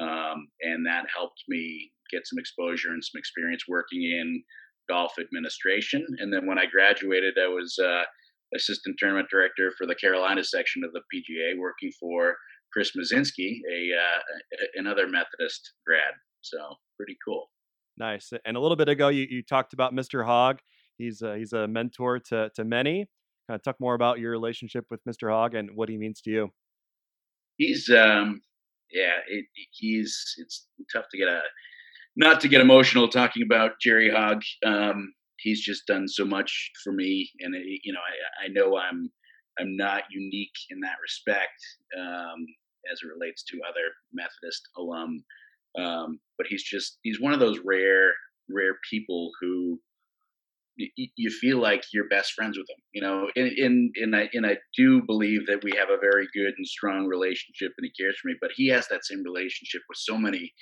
Um, 0.00 0.48
and 0.62 0.86
that 0.86 1.04
helped 1.14 1.42
me 1.48 1.92
get 2.10 2.22
some 2.26 2.38
exposure 2.38 2.88
and 2.88 3.04
some 3.04 3.18
experience 3.18 3.64
working 3.68 4.02
in 4.02 4.42
golf 4.88 5.12
administration. 5.20 6.04
And 6.18 6.32
then 6.32 6.46
when 6.46 6.58
I 6.58 6.64
graduated, 6.64 7.34
I 7.38 7.48
was 7.48 7.78
uh, 7.78 8.04
assistant 8.54 8.96
tournament 8.98 9.28
director 9.30 9.72
for 9.76 9.86
the 9.86 9.94
Carolina 9.94 10.44
section 10.44 10.82
of 10.84 10.92
the 10.92 11.00
PGA, 11.14 11.58
working 11.58 11.90
for 11.98 12.36
Chris 12.72 12.92
Mazinski, 12.96 13.58
a 13.70 13.90
uh, 13.94 14.64
another 14.76 15.06
Methodist 15.06 15.72
grad. 15.86 16.14
So 16.40 16.58
pretty 16.96 17.16
cool. 17.24 17.50
Nice. 17.98 18.32
And 18.44 18.56
a 18.56 18.60
little 18.60 18.76
bit 18.76 18.88
ago, 18.88 19.08
you, 19.08 19.26
you 19.28 19.42
talked 19.42 19.72
about 19.72 19.94
Mr. 19.94 20.26
Hogge. 20.26 20.58
He's 20.98 21.22
a, 21.22 21.36
he's 21.36 21.52
a 21.52 21.68
mentor 21.68 22.18
to, 22.30 22.50
to 22.56 22.64
many. 22.64 23.06
Kind 23.48 23.56
of 23.56 23.62
talk 23.62 23.76
more 23.80 23.94
about 23.94 24.18
your 24.18 24.30
relationship 24.30 24.84
with 24.90 25.00
Mr. 25.08 25.28
Hogge 25.28 25.58
and 25.58 25.70
what 25.74 25.88
he 25.88 25.98
means 25.98 26.20
to 26.22 26.30
you. 26.30 26.48
He's, 27.58 27.90
um, 27.90 28.40
yeah, 28.90 29.18
it, 29.28 29.44
he's, 29.72 30.34
it's 30.38 30.66
tough 30.92 31.04
to 31.10 31.18
get 31.18 31.28
a, 31.28 31.40
not 32.16 32.40
to 32.40 32.48
get 32.48 32.60
emotional 32.60 33.08
talking 33.08 33.42
about 33.42 33.72
Jerry 33.80 34.10
Hogge. 34.10 34.46
Um, 34.64 35.12
he's 35.42 35.60
just 35.60 35.86
done 35.86 36.06
so 36.08 36.24
much 36.24 36.70
for 36.82 36.92
me. 36.92 37.30
And, 37.40 37.54
it, 37.54 37.80
you 37.84 37.92
know, 37.92 38.00
I, 38.00 38.46
I 38.46 38.48
know 38.48 38.76
I'm, 38.76 39.10
I'm 39.58 39.76
not 39.76 40.04
unique 40.10 40.56
in 40.70 40.80
that 40.80 40.96
respect 41.02 41.60
um, 41.98 42.46
as 42.90 43.00
it 43.02 43.08
relates 43.08 43.42
to 43.44 43.60
other 43.68 43.88
Methodist 44.12 44.68
alum. 44.76 45.24
Um, 45.78 46.20
but 46.36 46.46
he's 46.46 46.62
just 46.62 46.98
he's 47.02 47.20
one 47.20 47.32
of 47.32 47.40
those 47.40 47.58
rare 47.64 48.12
rare 48.50 48.76
people 48.90 49.30
who 49.40 49.80
you 50.76 51.30
feel 51.30 51.60
like 51.60 51.84
you're 51.92 52.08
best 52.08 52.32
friends 52.32 52.56
with 52.56 52.66
them, 52.66 52.78
you 52.92 53.02
know, 53.02 53.28
and, 53.36 53.52
and, 53.58 53.94
and 53.96 54.16
I, 54.16 54.28
and 54.32 54.46
I 54.46 54.56
do 54.76 55.02
believe 55.02 55.46
that 55.46 55.62
we 55.62 55.72
have 55.78 55.90
a 55.90 56.00
very 56.00 56.26
good 56.34 56.54
and 56.56 56.66
strong 56.66 57.06
relationship 57.06 57.72
and 57.76 57.84
he 57.84 58.02
cares 58.02 58.18
for 58.20 58.28
me, 58.28 58.36
but 58.40 58.50
he 58.54 58.68
has 58.68 58.88
that 58.88 59.04
same 59.04 59.22
relationship 59.22 59.82
with 59.88 59.98
so 59.98 60.16
many, 60.16 60.52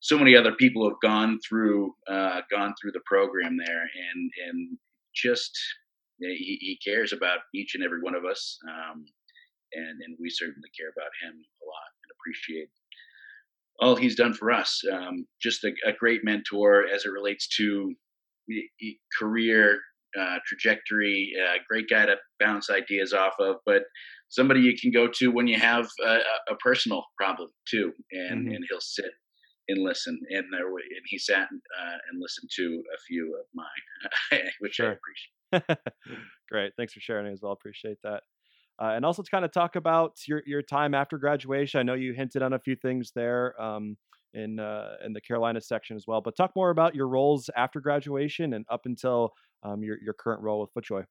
so 0.00 0.18
many 0.18 0.36
other 0.36 0.52
people 0.52 0.88
have 0.88 1.00
gone 1.02 1.38
through, 1.46 1.94
uh, 2.10 2.40
gone 2.50 2.74
through 2.80 2.92
the 2.92 3.02
program 3.06 3.56
there 3.56 3.82
and, 3.82 4.30
and 4.48 4.78
just, 5.14 5.50
he, 6.18 6.58
he 6.60 6.78
cares 6.84 7.12
about 7.12 7.38
each 7.54 7.74
and 7.74 7.84
every 7.84 8.00
one 8.00 8.14
of 8.14 8.24
us. 8.24 8.58
Um, 8.68 9.04
and, 9.72 10.00
and 10.02 10.16
we 10.20 10.30
certainly 10.30 10.70
care 10.78 10.88
about 10.88 11.10
him 11.22 11.34
a 11.34 11.66
lot 11.66 11.90
and 12.02 12.12
appreciate 12.18 12.68
all 13.80 13.96
he's 13.96 14.16
done 14.16 14.34
for 14.34 14.50
us. 14.50 14.82
Um, 14.92 15.26
just 15.40 15.64
a, 15.64 15.72
a, 15.86 15.92
great 15.92 16.24
mentor 16.24 16.86
as 16.92 17.04
it 17.04 17.10
relates 17.10 17.46
to 17.56 17.94
career 19.18 19.78
uh, 20.18 20.38
trajectory. 20.46 21.32
Uh, 21.40 21.58
great 21.68 21.88
guy 21.88 22.06
to 22.06 22.16
bounce 22.40 22.70
ideas 22.70 23.12
off 23.12 23.34
of, 23.38 23.56
but 23.66 23.82
somebody 24.28 24.60
you 24.60 24.74
can 24.76 24.90
go 24.90 25.06
to 25.06 25.30
when 25.30 25.46
you 25.46 25.58
have 25.58 25.86
a, 26.04 26.18
a 26.50 26.56
personal 26.60 27.04
problem 27.16 27.50
too, 27.68 27.92
and 28.10 28.46
mm-hmm. 28.46 28.54
and 28.54 28.64
he'll 28.68 28.80
sit 28.80 29.10
and 29.68 29.84
listen. 29.84 30.18
And 30.30 30.44
there, 30.52 30.66
and 30.66 31.04
he 31.06 31.18
sat 31.18 31.48
uh, 31.48 31.96
and 32.10 32.20
listened 32.20 32.50
to 32.56 32.82
a 32.94 32.98
few 33.06 33.36
of 33.38 33.46
mine, 33.54 34.42
which 34.60 34.74
sure. 34.74 34.90
I 34.90 35.62
appreciate. 35.62 35.78
Great, 36.50 36.72
thanks 36.76 36.92
for 36.92 37.00
sharing 37.00 37.32
as 37.32 37.40
well. 37.42 37.52
Appreciate 37.52 37.98
that. 38.02 38.22
Uh, 38.80 38.92
and 38.94 39.04
also 39.04 39.22
to 39.22 39.30
kind 39.30 39.44
of 39.44 39.52
talk 39.52 39.76
about 39.76 40.16
your 40.26 40.42
your 40.46 40.62
time 40.62 40.94
after 40.94 41.18
graduation. 41.18 41.80
I 41.80 41.82
know 41.82 41.94
you 41.94 42.12
hinted 42.12 42.42
on 42.42 42.52
a 42.52 42.58
few 42.58 42.76
things 42.76 43.10
there 43.14 43.60
um, 43.60 43.96
in 44.34 44.60
uh, 44.60 44.92
in 45.04 45.12
the 45.12 45.20
Carolina 45.20 45.60
section 45.60 45.96
as 45.96 46.04
well, 46.06 46.20
but 46.20 46.36
talk 46.36 46.52
more 46.54 46.70
about 46.70 46.94
your 46.94 47.08
roles 47.08 47.50
after 47.56 47.80
graduation 47.80 48.54
and 48.54 48.64
up 48.70 48.82
until 48.84 49.32
um, 49.64 49.82
your 49.82 49.96
your 50.00 50.14
current 50.14 50.42
role 50.42 50.60
with 50.60 50.72
FootJoy. 50.74 51.04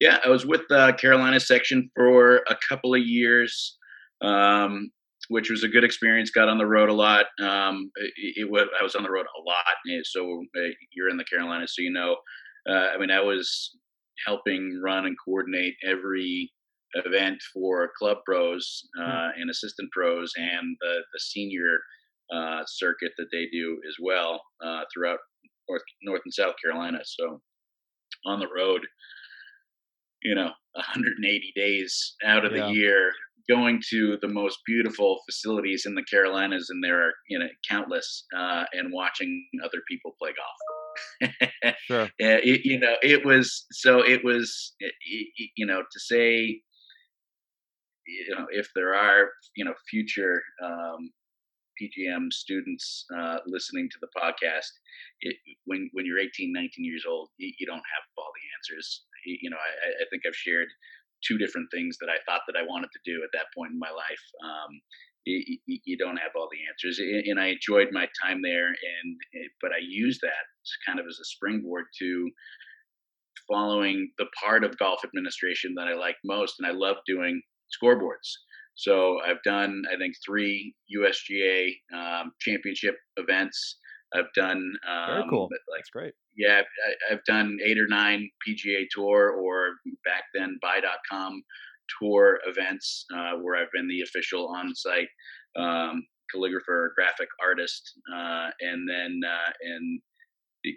Yeah, 0.00 0.18
I 0.24 0.28
was 0.28 0.44
with 0.44 0.62
the 0.68 0.92
Carolina 1.00 1.40
section 1.40 1.88
for 1.94 2.38
a 2.50 2.56
couple 2.68 2.94
of 2.94 3.00
years, 3.00 3.78
um, 4.20 4.90
which 5.28 5.50
was 5.50 5.64
a 5.64 5.68
good 5.68 5.84
experience. 5.84 6.30
Got 6.30 6.48
on 6.48 6.58
the 6.58 6.66
road 6.66 6.88
a 6.88 6.94
lot. 6.94 7.26
Um, 7.40 7.90
it, 7.96 8.12
it, 8.36 8.68
I 8.80 8.82
was 8.82 8.94
on 8.94 9.02
the 9.02 9.10
road 9.10 9.26
a 9.26 9.42
lot. 9.42 10.04
So 10.04 10.42
uh, 10.56 10.68
you're 10.94 11.08
in 11.08 11.16
the 11.16 11.24
Carolinas, 11.24 11.74
so 11.74 11.82
you 11.82 11.92
know. 11.92 12.16
Uh, 12.68 12.88
I 12.94 12.98
mean, 12.98 13.10
I 13.12 13.20
was 13.20 13.76
helping 14.26 14.80
run 14.82 15.06
and 15.06 15.16
coordinate 15.24 15.74
every 15.86 16.50
event 16.94 17.38
for 17.52 17.90
club 17.98 18.18
pros 18.24 18.82
hmm. 18.96 19.02
uh, 19.02 19.28
and 19.36 19.50
assistant 19.50 19.90
pros 19.92 20.32
and 20.36 20.76
the, 20.80 20.98
the 21.12 21.20
senior 21.20 21.78
uh, 22.34 22.62
circuit 22.66 23.12
that 23.18 23.28
they 23.32 23.46
do 23.52 23.78
as 23.88 23.94
well 24.02 24.40
uh, 24.64 24.82
throughout 24.92 25.18
North, 25.68 25.82
North 26.02 26.22
and 26.24 26.34
South 26.34 26.54
Carolina. 26.62 26.98
So 27.04 27.40
on 28.24 28.40
the 28.40 28.48
road, 28.54 28.80
you 30.22 30.34
know, 30.34 30.50
180 30.74 31.52
days 31.54 32.14
out 32.24 32.44
of 32.44 32.52
yeah. 32.52 32.66
the 32.66 32.72
year, 32.72 33.12
going 33.48 33.80
to 33.90 34.18
the 34.20 34.28
most 34.28 34.58
beautiful 34.66 35.20
facilities 35.26 35.84
in 35.86 35.94
the 35.94 36.02
Carolinas, 36.02 36.68
and 36.70 36.82
there 36.82 37.00
are 37.00 37.12
you 37.28 37.38
know 37.38 37.48
countless, 37.68 38.24
uh, 38.36 38.64
and 38.72 38.92
watching 38.92 39.46
other 39.64 39.82
people 39.88 40.14
play 40.20 40.30
golf. 40.32 41.32
sure. 41.86 42.08
It, 42.18 42.64
you 42.64 42.78
know, 42.78 42.94
it 43.02 43.24
was 43.24 43.66
so. 43.72 44.00
It 44.00 44.24
was 44.24 44.74
you 45.56 45.66
know 45.66 45.82
to 45.82 46.00
say 46.00 46.62
you 48.06 48.34
know, 48.34 48.46
if 48.50 48.68
there 48.74 48.94
are, 48.94 49.30
you 49.56 49.64
know, 49.64 49.74
future 49.88 50.42
um, 50.62 51.10
PGM 51.80 52.32
students 52.32 53.04
uh, 53.16 53.38
listening 53.46 53.88
to 53.90 53.98
the 54.00 54.08
podcast, 54.16 54.70
it, 55.20 55.36
when 55.64 55.90
when 55.92 56.06
you're 56.06 56.18
18, 56.18 56.52
19 56.52 56.70
years 56.84 57.04
old, 57.08 57.28
you, 57.36 57.52
you 57.58 57.66
don't 57.66 57.76
have 57.76 58.04
all 58.16 58.30
the 58.34 58.46
answers. 58.58 59.04
You, 59.24 59.38
you 59.42 59.50
know, 59.50 59.56
I, 59.56 60.02
I, 60.02 60.06
think 60.10 60.22
I've 60.26 60.36
shared 60.36 60.68
two 61.26 61.38
different 61.38 61.68
things 61.72 61.96
that 62.00 62.08
I 62.08 62.18
thought 62.24 62.42
that 62.46 62.58
I 62.58 62.66
wanted 62.66 62.88
to 62.92 63.00
do 63.04 63.22
at 63.22 63.30
that 63.32 63.46
point 63.56 63.72
in 63.72 63.78
my 63.78 63.90
life. 63.90 64.24
Um, 64.44 64.80
you, 65.24 65.58
you, 65.84 65.98
don't 65.98 66.18
have 66.18 66.30
all 66.36 66.48
the 66.52 66.62
answers, 66.70 67.00
and 67.00 67.40
I 67.40 67.46
enjoyed 67.48 67.88
my 67.90 68.06
time 68.22 68.40
there. 68.42 68.68
And 68.68 69.16
eh, 69.34 69.48
but 69.60 69.72
I 69.72 69.82
used 69.82 70.20
that 70.22 70.46
kind 70.86 71.00
of 71.00 71.06
as 71.06 71.18
a 71.20 71.24
springboard 71.24 71.86
to 71.98 72.30
following 73.48 74.10
the 74.18 74.26
part 74.42 74.64
of 74.64 74.78
golf 74.78 75.00
administration 75.04 75.74
that 75.76 75.88
I 75.88 75.94
like 75.94 76.16
most, 76.24 76.54
and 76.58 76.66
I 76.66 76.72
love 76.72 76.96
doing 77.06 77.42
scoreboards. 77.74 78.30
So 78.76 79.18
I've 79.26 79.42
done, 79.42 79.82
I 79.92 79.96
think, 79.96 80.14
three 80.24 80.74
USGA 80.94 81.70
um, 81.94 82.32
championship 82.40 82.94
events. 83.16 83.78
I've 84.14 84.32
done 84.34 84.72
um, 84.88 85.06
very 85.08 85.24
cool. 85.30 85.48
Like, 85.50 85.78
That's 85.78 85.90
great. 85.90 86.14
Yeah, 86.36 86.60
I, 86.60 87.12
have 87.12 87.24
done 87.26 87.58
eight 87.64 87.78
or 87.78 87.86
nine 87.88 88.28
PGA 88.46 88.84
Tour 88.90 89.30
or 89.30 89.70
back 90.04 90.24
then 90.34 90.58
Buy.com 90.62 91.42
tour 92.00 92.40
events 92.46 93.06
uh, 93.14 93.32
where 93.40 93.56
I've 93.56 93.70
been 93.72 93.88
the 93.88 94.02
official 94.02 94.48
on-site 94.48 95.08
um, 95.56 96.04
calligrapher, 96.34 96.88
graphic 96.94 97.28
artist, 97.42 97.92
uh, 98.12 98.50
and 98.60 98.88
then 98.88 99.20
uh, 99.26 99.52
and 99.62 100.00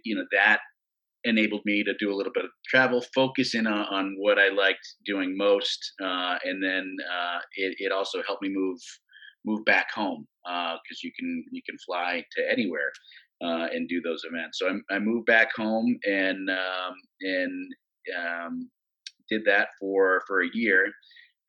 you 0.04 0.16
know 0.16 0.26
that 0.32 0.60
enabled 1.26 1.62
me 1.66 1.84
to 1.84 1.94
do 2.00 2.14
a 2.14 2.16
little 2.16 2.32
bit 2.34 2.46
of 2.46 2.52
travel, 2.68 3.04
focus 3.14 3.54
in 3.54 3.68
on, 3.68 3.86
on 3.92 4.16
what 4.18 4.40
I 4.40 4.50
liked 4.50 4.88
doing 5.06 5.36
most, 5.36 5.94
uh, 6.02 6.38
and 6.46 6.64
then 6.64 6.96
uh, 7.12 7.40
it, 7.58 7.76
it, 7.80 7.92
also 7.92 8.24
helped 8.26 8.42
me 8.42 8.50
move 8.50 8.80
move 9.50 9.66
back 9.66 9.92
home 9.92 10.28
because 10.44 11.00
uh, 11.00 11.04
you 11.04 11.12
can 11.18 11.44
you 11.52 11.62
can 11.68 11.78
fly 11.86 12.24
to 12.36 12.52
anywhere 12.52 12.92
uh, 13.44 13.68
and 13.72 13.88
do 13.88 14.02
those 14.02 14.24
events. 14.30 14.60
So 14.60 14.70
I, 14.70 14.96
I 14.96 15.00
moved 15.00 15.26
back 15.26 15.50
home 15.56 15.98
and 16.06 16.50
um, 16.50 16.94
and 17.22 17.74
um, 18.18 18.70
did 19.30 19.42
that 19.46 19.70
for 19.80 20.22
for 20.28 20.42
a 20.42 20.50
year. 20.54 20.92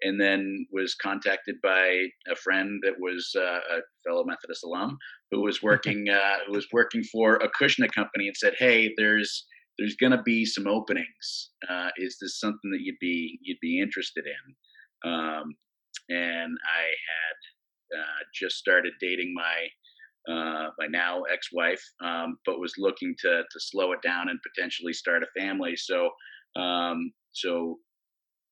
And 0.02 0.18
then 0.18 0.66
was 0.72 0.94
contacted 0.94 1.56
by 1.62 2.06
a 2.26 2.34
friend 2.34 2.80
that 2.84 2.94
was 2.98 3.34
uh, 3.36 3.60
a 3.76 3.80
fellow 4.02 4.24
Methodist 4.24 4.64
alum 4.64 4.96
who 5.30 5.42
was 5.42 5.62
working 5.70 6.06
uh, 6.08 6.38
who 6.46 6.52
was 6.52 6.66
working 6.72 7.02
for 7.04 7.36
a 7.36 7.48
Acushnet 7.48 7.92
company 7.92 8.26
and 8.26 8.36
said, 8.36 8.54
"Hey, 8.58 8.94
there's 8.96 9.44
there's 9.78 9.96
going 9.96 10.12
to 10.12 10.22
be 10.22 10.44
some 10.44 10.66
openings. 10.66 11.50
Uh, 11.68 11.88
is 11.96 12.16
this 12.20 12.40
something 12.40 12.70
that 12.70 12.80
you'd 12.80 12.98
be 13.00 13.38
you'd 13.42 13.60
be 13.60 13.80
interested 13.80 14.24
in? 14.26 15.10
Um, 15.10 15.54
and 16.08 16.56
I 16.66 16.82
had 16.82 17.36
uh, 17.96 18.24
just 18.34 18.56
started 18.56 18.92
dating 19.00 19.34
my 19.34 20.32
uh, 20.32 20.68
my 20.78 20.86
now 20.86 21.22
ex-wife, 21.32 21.82
um, 22.04 22.36
but 22.44 22.60
was 22.60 22.74
looking 22.78 23.14
to 23.20 23.42
to 23.50 23.58
slow 23.58 23.92
it 23.92 24.00
down 24.02 24.28
and 24.28 24.38
potentially 24.54 24.92
start 24.92 25.22
a 25.22 25.40
family. 25.40 25.74
So 25.76 26.10
um, 26.56 27.12
so 27.32 27.78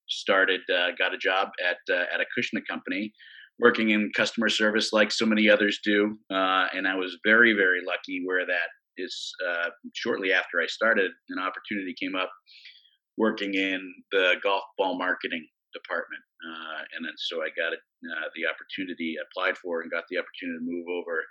started 0.09 0.61
uh, 0.73 0.89
got 0.99 1.15
a 1.15 1.19
job 1.19 1.49
at 1.69 1.79
uh, 1.95 2.05
at 2.13 2.21
Acushnet 2.21 2.63
company 2.69 3.13
working 3.61 3.91
in 3.91 4.11
customer 4.15 4.49
service 4.49 4.93
like 4.93 5.11
so 5.11 5.27
many 5.27 5.51
others 5.51 5.81
do 5.83 6.17
uh, 6.31 6.67
and 6.73 6.87
i 6.87 6.95
was 6.95 7.19
very 7.27 7.53
very 7.53 7.81
lucky 7.85 8.23
where 8.25 8.47
that 8.47 8.69
is 8.99 9.33
uh, 9.49 9.71
shortly 9.95 10.33
after 10.33 10.61
I 10.61 10.67
started, 10.67 11.11
an 11.31 11.39
opportunity 11.39 11.95
came 12.01 12.15
up 12.15 12.31
working 13.17 13.55
in 13.55 13.81
the 14.13 14.35
golf 14.43 14.63
ball 14.77 14.99
marketing 14.99 15.47
department, 15.73 16.23
uh, 16.45 16.83
and 16.97 17.05
then 17.05 17.15
so 17.17 17.43
I 17.43 17.49
got 17.55 17.73
uh, 17.73 18.29
the 18.35 18.47
opportunity, 18.47 19.17
applied 19.21 19.57
for, 19.59 19.83
and 19.83 19.91
got 19.91 20.05
the 20.11 20.19
opportunity 20.19 20.59
to 20.59 20.65
move 20.65 20.87
over 20.89 21.25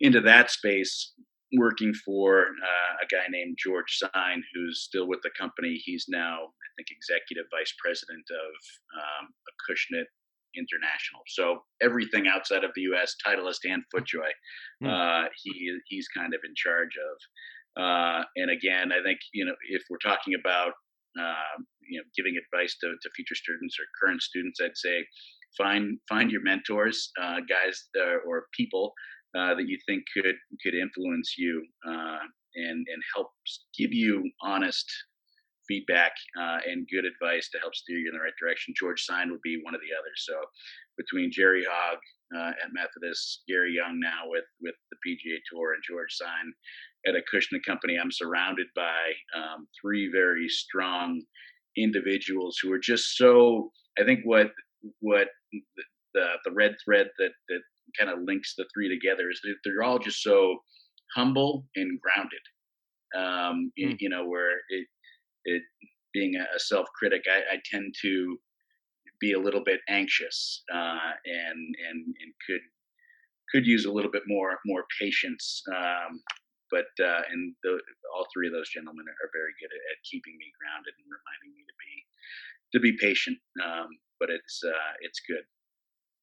into 0.00 0.20
that 0.20 0.50
space, 0.50 1.12
working 1.56 1.92
for 2.04 2.46
uh, 2.46 2.92
a 3.02 3.06
guy 3.10 3.24
named 3.30 3.58
George 3.58 3.98
Sign, 3.98 4.42
who's 4.54 4.82
still 4.82 5.06
with 5.06 5.20
the 5.22 5.30
company. 5.38 5.74
He's 5.84 6.06
now, 6.08 6.36
I 6.36 6.68
think, 6.76 6.88
executive 6.90 7.46
vice 7.50 7.74
president 7.82 8.24
of 8.30 8.52
um, 8.98 9.24
Acushnet 9.52 10.08
international. 10.56 11.22
So 11.28 11.62
everything 11.80 12.26
outside 12.28 12.64
of 12.64 12.70
the 12.74 12.82
U.S., 12.92 13.14
Titleist 13.24 13.64
and 13.64 13.82
FootJoy, 13.94 14.32
mm. 14.84 14.88
uh, 14.88 15.28
he 15.42 15.78
he's 15.86 16.08
kind 16.08 16.34
of 16.34 16.40
in 16.44 16.54
charge 16.56 16.96
of. 16.96 17.82
Uh, 17.82 18.24
and 18.36 18.50
again, 18.50 18.92
I 18.92 19.02
think 19.02 19.18
you 19.32 19.44
know 19.44 19.54
if 19.70 19.82
we're 19.88 19.98
talking 19.98 20.34
about 20.38 20.72
uh, 21.18 21.62
you 21.88 21.98
know 21.98 22.04
giving 22.16 22.36
advice 22.36 22.76
to, 22.80 22.94
to 23.02 23.10
future 23.14 23.34
students 23.34 23.76
or 23.78 23.84
current 24.00 24.22
students, 24.22 24.60
I'd 24.62 24.76
say 24.76 25.04
find 25.56 25.98
find 26.08 26.30
your 26.30 26.42
mentors, 26.42 27.10
uh, 27.20 27.40
guys 27.48 27.88
uh, 27.98 28.18
or 28.26 28.46
people 28.56 28.92
uh, 29.36 29.54
that 29.54 29.68
you 29.68 29.78
think 29.86 30.04
could 30.14 30.36
could 30.62 30.74
influence 30.74 31.34
you 31.38 31.64
and 31.84 32.86
and 32.86 33.02
help 33.14 33.30
give 33.78 33.92
you 33.92 34.30
honest 34.42 34.86
feedback 35.68 36.12
uh, 36.38 36.58
and 36.66 36.88
good 36.92 37.04
advice 37.04 37.48
to 37.50 37.58
help 37.58 37.74
steer 37.74 37.98
you 37.98 38.08
in 38.08 38.16
the 38.16 38.22
right 38.22 38.36
direction. 38.40 38.74
George 38.76 39.02
Sign 39.04 39.30
would 39.30 39.40
be 39.42 39.60
one 39.62 39.74
of 39.74 39.80
the 39.80 39.94
others. 39.96 40.26
So 40.26 40.34
between 40.96 41.30
Jerry 41.30 41.62
Hogge 41.64 42.02
uh, 42.36 42.50
at 42.64 42.72
Methodist, 42.72 43.42
Gary 43.48 43.74
Young 43.74 43.98
now 44.00 44.22
with 44.26 44.44
with 44.60 44.74
the 44.90 44.96
PGA 45.06 45.38
Tour, 45.50 45.74
and 45.74 45.82
George 45.88 46.12
Sign 46.14 46.52
at 47.06 47.14
a 47.16 47.18
Acushnet 47.20 47.64
Company, 47.66 47.98
I'm 47.98 48.12
surrounded 48.12 48.68
by 48.76 49.12
um, 49.36 49.66
three 49.80 50.10
very 50.10 50.48
strong 50.48 51.22
individuals 51.76 52.58
who 52.62 52.72
are 52.72 52.78
just 52.78 53.16
so. 53.16 53.70
I 53.98 54.04
think 54.04 54.20
what 54.24 54.52
what 55.00 55.28
the 56.14 56.26
the 56.44 56.52
red 56.52 56.74
thread 56.84 57.08
that 57.18 57.30
that 57.48 57.60
kind 57.98 58.10
of 58.10 58.20
links 58.24 58.54
the 58.56 58.66
three 58.72 58.88
together 58.88 59.30
is 59.30 59.40
that 59.42 59.56
they're 59.64 59.82
all 59.82 59.98
just 59.98 60.22
so 60.22 60.58
humble 61.14 61.66
and 61.76 62.00
grounded. 62.00 62.40
Um, 63.14 63.70
you, 63.76 63.88
Mm. 63.88 63.96
you 64.00 64.08
know, 64.08 64.26
where 64.26 64.58
it 64.70 64.86
it 65.44 65.62
being 66.14 66.36
a, 66.36 66.46
a 66.56 66.58
self 66.58 66.86
critic, 66.98 67.24
I, 67.30 67.54
I 67.56 67.60
tend 67.70 67.94
to 68.02 68.38
be 69.22 69.32
a 69.32 69.38
little 69.38 69.62
bit 69.64 69.80
anxious 69.88 70.64
uh, 70.74 71.14
and 71.24 71.60
and 71.88 71.98
and 72.20 72.30
could 72.44 72.64
could 73.50 73.64
use 73.64 73.86
a 73.86 73.92
little 73.92 74.10
bit 74.10 74.24
more 74.26 74.58
more 74.66 74.84
patience. 75.00 75.62
Um, 75.70 76.20
but 76.72 76.90
uh, 77.04 77.22
and 77.30 77.54
the, 77.62 77.78
all 78.14 78.26
three 78.34 78.48
of 78.48 78.52
those 78.52 78.68
gentlemen 78.68 79.06
are 79.06 79.30
very 79.32 79.54
good 79.60 79.70
at, 79.70 79.82
at 79.92 79.98
keeping 80.10 80.34
me 80.40 80.48
grounded 80.58 80.94
and 80.98 81.06
reminding 81.06 81.52
me 81.54 81.62
to 81.70 81.76
be 81.78 81.92
to 82.74 82.78
be 82.80 82.92
patient. 82.98 83.38
Um, 83.62 83.88
but 84.18 84.30
it's 84.30 84.60
uh, 84.66 84.92
it's 85.00 85.20
good. 85.28 85.44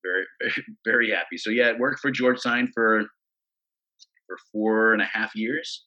Very, 0.03 0.25
very 0.85 1.09
happy. 1.11 1.37
So 1.37 1.49
yeah, 1.51 1.71
worked 1.77 2.01
for 2.01 2.11
George 2.11 2.39
Sign 2.39 2.67
for 2.73 3.05
for 4.27 4.37
four 4.51 4.93
and 4.93 5.01
a 5.01 5.09
half 5.11 5.35
years. 5.35 5.85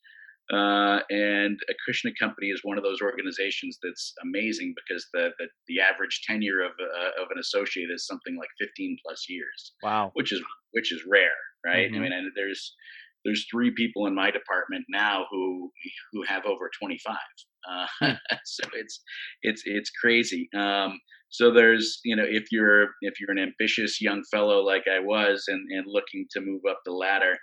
Uh, 0.52 1.00
and 1.10 1.56
a 1.70 1.72
Acushnet 1.72 2.12
Company 2.18 2.48
is 2.48 2.60
one 2.62 2.76
of 2.76 2.84
those 2.84 3.00
organizations 3.00 3.78
that's 3.82 4.12
amazing 4.22 4.74
because 4.74 5.06
the 5.14 5.30
the, 5.38 5.46
the 5.68 5.80
average 5.80 6.22
tenure 6.26 6.60
of 6.62 6.72
uh, 6.80 7.22
of 7.22 7.28
an 7.30 7.38
associate 7.38 7.90
is 7.90 8.06
something 8.06 8.36
like 8.36 8.48
15 8.58 8.96
plus 9.06 9.26
years, 9.28 9.72
Wow. 9.82 10.10
which 10.14 10.32
is 10.32 10.42
which 10.72 10.92
is 10.92 11.02
rare, 11.08 11.38
right? 11.64 11.90
Mhm. 11.90 11.96
I 11.96 11.98
mean, 12.00 12.12
and 12.12 12.32
there's 12.34 12.74
there's 13.24 13.46
three 13.50 13.72
people 13.76 14.06
in 14.06 14.14
my 14.14 14.30
department 14.30 14.84
now 14.88 15.26
who 15.30 15.70
who 16.12 16.22
have 16.24 16.44
over 16.46 16.70
25. 16.80 17.16
Uh, 17.70 18.14
so 18.44 18.64
it's 18.74 19.00
it's 19.42 19.62
it's 19.64 19.90
crazy. 19.90 20.48
Um, 20.56 20.98
so 21.28 21.50
there's 21.52 22.00
you 22.04 22.14
know 22.16 22.26
if 22.26 22.44
you're 22.50 22.88
if 23.02 23.20
you're 23.20 23.30
an 23.30 23.38
ambitious 23.38 24.00
young 24.00 24.22
fellow 24.30 24.60
like 24.62 24.84
I 24.92 25.00
was 25.00 25.44
and 25.48 25.60
and 25.70 25.84
looking 25.86 26.26
to 26.32 26.40
move 26.40 26.62
up 26.68 26.80
the 26.84 26.92
ladder, 26.92 27.36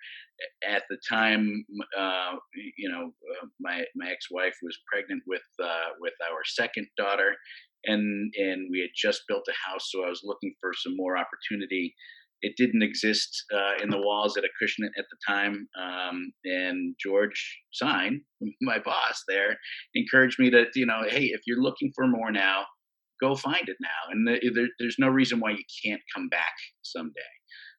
at 0.68 0.84
the 0.90 0.98
time, 1.10 1.66
uh, 1.98 2.36
you 2.78 2.90
know, 2.90 3.12
uh, 3.42 3.48
my 3.60 3.84
my 3.96 4.10
ex-wife 4.10 4.56
was 4.62 4.78
pregnant 4.92 5.24
with 5.28 5.42
uh, 5.64 5.90
with 6.00 6.14
our 6.30 6.42
second 6.46 6.88
daughter, 6.98 7.36
and 7.86 8.34
and 8.38 8.70
we 8.72 8.80
had 8.80 8.90
just 8.96 9.24
built 9.28 9.48
a 9.50 9.70
house, 9.70 9.90
so 9.92 10.04
I 10.04 10.10
was 10.10 10.22
looking 10.24 10.54
for 10.60 10.72
some 10.74 10.96
more 10.96 11.18
opportunity. 11.18 11.96
It 12.42 12.54
didn't 12.58 12.84
exist 12.84 13.44
uh, 13.54 13.84
in 13.84 13.90
the 13.90 13.98
walls 13.98 14.38
at 14.38 14.44
Acushnet 14.44 14.92
at 14.98 15.06
the 15.12 15.18
time, 15.28 15.68
um, 15.80 16.32
and 16.46 16.96
George 17.00 17.60
Sign, 17.74 18.22
my 18.62 18.80
boss 18.80 19.24
there, 19.28 19.58
encouraged 19.96 20.40
me 20.40 20.50
to, 20.52 20.66
you 20.76 20.86
know, 20.86 21.04
hey, 21.08 21.26
if 21.26 21.42
you're 21.46 21.62
looking 21.62 21.92
for 21.96 22.08
more 22.08 22.32
now, 22.32 22.64
go 23.22 23.36
find 23.36 23.68
it 23.68 23.78
now, 23.82 24.12
and 24.12 24.28
the, 24.28 24.52
there, 24.54 24.68
there's 24.80 24.96
no 25.00 25.10
reason 25.10 25.40
why 25.40 25.52
you 25.52 25.64
can't 25.84 26.02
come 26.16 26.30
back 26.30 26.54
someday. 26.82 27.22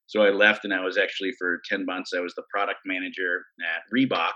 So 0.07 0.23
I 0.23 0.31
left, 0.31 0.65
and 0.65 0.75
I 0.75 0.85
was 0.85 0.99
actually 0.99 1.31
for 1.39 1.61
ten 1.71 1.85
months. 1.87 2.11
I 2.17 2.21
was 2.21 2.35
the 2.35 2.43
product 2.53 2.81
manager 2.85 3.45
at 3.61 3.83
Reebok 3.97 4.35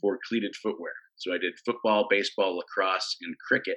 for 0.00 0.18
cleated 0.26 0.54
footwear. 0.62 0.94
So 1.16 1.34
I 1.34 1.38
did 1.38 1.52
football, 1.66 2.06
baseball, 2.08 2.56
lacrosse, 2.56 3.16
and 3.20 3.34
cricket. 3.46 3.76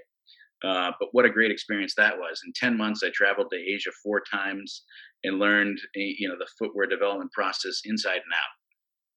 Uh, 0.64 0.92
but 1.00 1.10
what 1.12 1.26
a 1.26 1.30
great 1.30 1.52
experience 1.52 1.94
that 1.98 2.18
was! 2.18 2.42
In 2.46 2.54
ten 2.56 2.78
months, 2.78 3.04
I 3.04 3.10
traveled 3.14 3.48
to 3.52 3.58
Asia 3.58 3.92
four 4.02 4.24
times 4.34 4.84
and 5.26 5.40
learned, 5.40 5.80
eh, 5.96 6.14
you 6.18 6.28
know, 6.28 6.36
the 6.38 6.48
footwear 6.58 6.88
development 6.88 7.32
process 7.32 7.82
inside 7.86 8.22
and 8.24 8.34
out. 8.34 8.56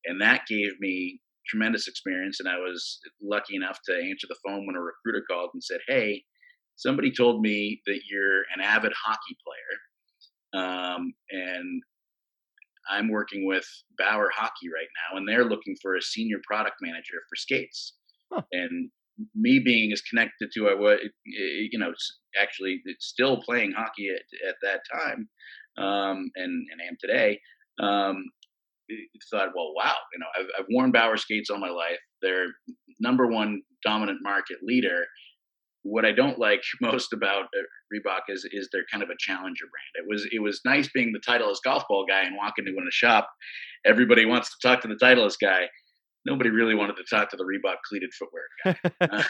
And 0.07 0.21
that 0.21 0.47
gave 0.49 0.79
me 0.81 1.21
tremendous 1.49 1.89
experience. 1.89 2.41
And 2.41 2.49
I 2.49 2.59
was 2.59 2.99
lucky 3.23 3.57
enough 3.57 3.79
to 3.87 3.95
answer 3.95 4.27
the 4.29 4.37
phone 4.47 4.67
when 4.67 4.77
a 4.77 4.81
recruiter 4.81 5.25
called 5.29 5.51
and 5.55 5.63
said, 5.63 5.81
"Hey, 5.87 6.25
somebody 6.77 7.11
told 7.11 7.41
me 7.41 7.81
that 7.87 8.01
you're 8.11 8.43
an 8.55 8.61
avid 8.63 8.93
hockey 8.93 9.37
player." 9.45 10.63
Um, 10.63 11.15
and 11.31 11.83
I'm 12.91 13.09
working 13.09 13.47
with 13.47 13.67
Bauer 13.99 14.31
Hockey 14.35 14.69
right 14.75 14.89
now, 15.11 15.19
and 15.19 15.29
they're 15.29 15.45
looking 15.45 15.77
for 15.83 15.97
a 15.97 16.03
senior 16.03 16.39
product 16.47 16.77
manager 16.81 17.21
for 17.29 17.37
skates. 17.37 17.95
Huh. 18.33 18.43
And 18.53 18.91
me 19.35 19.59
being 19.59 19.93
as 19.93 20.01
connected 20.03 20.51
to 20.55 20.69
I 20.69 20.75
was, 20.75 21.01
eh, 21.03 21.69
you 21.71 21.79
know, 21.79 21.93
actually 22.41 22.81
eh, 22.89 22.93
still 23.01 23.43
playing 23.43 23.73
hockey 23.73 24.09
at, 24.09 24.49
at 24.49 24.57
that 24.63 24.81
time, 24.93 25.29
um, 25.79 26.31
and 26.37 26.67
and 26.71 26.81
am 26.89 26.97
today. 27.01 27.41
Um, 27.81 28.25
thought, 29.31 29.51
well, 29.55 29.73
wow, 29.75 29.97
you 30.13 30.19
know, 30.19 30.27
I've, 30.39 30.47
I've 30.59 30.67
worn 30.71 30.91
Bauer 30.93 31.17
skates 31.17 31.51
all 31.51 31.59
my 31.59 31.69
life. 31.69 31.99
They're 32.23 32.47
number 33.01 33.27
one 33.27 33.63
dominant 33.85 34.21
market 34.23 34.59
leader. 34.63 35.05
What 35.83 36.05
I 36.05 36.13
don't 36.13 36.39
like 36.39 36.63
most 36.81 37.13
about 37.13 37.45
uh, 37.45 37.63
Reebok 37.93 38.23
is 38.29 38.47
is 38.51 38.69
they're 38.73 38.85
kind 38.91 39.03
of 39.03 39.11
a 39.11 39.17
challenger 39.19 39.65
brand. 39.65 40.07
It 40.07 40.07
was 40.09 40.27
it 40.33 40.41
was 40.41 40.61
nice 40.65 40.89
being 40.93 41.13
the 41.13 41.21
Titleist 41.21 41.63
golf 41.65 41.85
ball 41.89 42.05
guy 42.09 42.23
and 42.23 42.37
walking 42.37 42.67
into 42.67 42.81
a 42.81 42.91
shop. 42.91 43.29
Everybody 43.87 44.25
wants 44.25 44.51
to 44.51 44.69
talk 44.69 44.83
to 44.83 44.89
the 44.89 44.97
Titleist 44.97 45.37
guy. 45.41 45.69
Nobody 46.29 46.51
really 46.51 46.75
wanted 46.75 46.97
to 46.97 47.05
talk 47.05 47.31
to 47.31 47.37
the 47.37 47.45
Reebok 47.45 47.77
cleated 47.89 48.11
footwear 48.13 48.45
guy. 49.01 49.25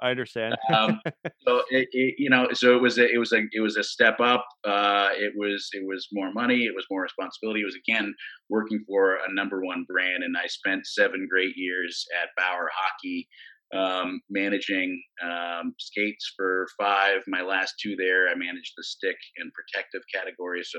I 0.00 0.10
understand. 0.10 0.56
um, 0.74 1.00
so 1.46 1.62
it, 1.70 1.88
it, 1.92 2.14
you 2.18 2.28
know, 2.28 2.48
so 2.52 2.74
it 2.74 2.82
was 2.82 2.98
a, 2.98 3.08
it 3.08 3.18
was 3.18 3.32
a 3.32 3.42
it 3.52 3.60
was 3.60 3.76
a 3.76 3.84
step 3.84 4.18
up. 4.20 4.44
Uh, 4.64 5.10
it 5.16 5.32
was 5.36 5.68
it 5.72 5.86
was 5.86 6.08
more 6.12 6.32
money. 6.32 6.64
It 6.64 6.74
was 6.74 6.84
more 6.90 7.02
responsibility. 7.02 7.60
It 7.60 7.66
was 7.66 7.76
again 7.76 8.14
working 8.48 8.84
for 8.86 9.14
a 9.14 9.32
number 9.32 9.64
one 9.64 9.84
brand, 9.88 10.24
and 10.24 10.36
I 10.36 10.46
spent 10.48 10.86
seven 10.86 11.28
great 11.30 11.56
years 11.56 12.04
at 12.20 12.30
Bauer 12.36 12.70
Hockey, 12.74 13.28
um, 13.72 14.20
managing 14.28 15.02
um, 15.22 15.74
skates 15.78 16.32
for 16.36 16.66
five. 16.78 17.18
My 17.26 17.42
last 17.42 17.74
two 17.82 17.96
there, 17.96 18.28
I 18.28 18.34
managed 18.34 18.72
the 18.76 18.84
stick 18.84 19.16
and 19.38 19.50
protective 19.52 20.02
category. 20.14 20.62
So 20.64 20.78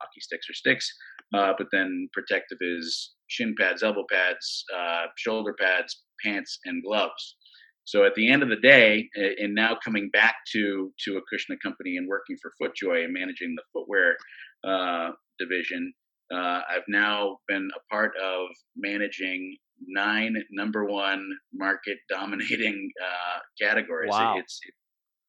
hockey 0.00 0.20
sticks 0.20 0.48
or 0.48 0.54
sticks, 0.54 0.90
uh, 1.34 1.52
but 1.58 1.66
then 1.72 2.08
protective 2.12 2.58
is 2.60 3.12
shin 3.28 3.54
pads, 3.58 3.82
elbow 3.82 4.04
pads, 4.10 4.64
uh, 4.74 5.06
shoulder 5.16 5.54
pads, 5.58 6.02
pants, 6.24 6.58
and 6.64 6.82
gloves. 6.82 7.36
So 7.84 8.04
at 8.04 8.14
the 8.14 8.30
end 8.30 8.42
of 8.42 8.48
the 8.48 8.56
day, 8.56 9.08
and 9.14 9.54
now 9.54 9.76
coming 9.84 10.10
back 10.12 10.36
to 10.52 10.92
to 11.04 11.20
Acushnet 11.20 11.58
company 11.62 11.96
and 11.96 12.08
working 12.08 12.36
for 12.40 12.52
FootJoy 12.60 13.04
and 13.04 13.12
managing 13.12 13.54
the 13.56 13.62
footwear 13.72 14.16
uh, 14.64 15.10
division, 15.38 15.92
uh, 16.32 16.60
I've 16.70 16.86
now 16.88 17.38
been 17.48 17.68
a 17.76 17.94
part 17.94 18.12
of 18.22 18.46
managing 18.76 19.56
nine 19.86 20.36
number 20.50 20.84
one 20.84 21.28
market 21.52 21.98
dominating 22.08 22.90
uh, 23.02 23.38
categories. 23.60 24.10
Wow. 24.10 24.36
It's 24.38 24.60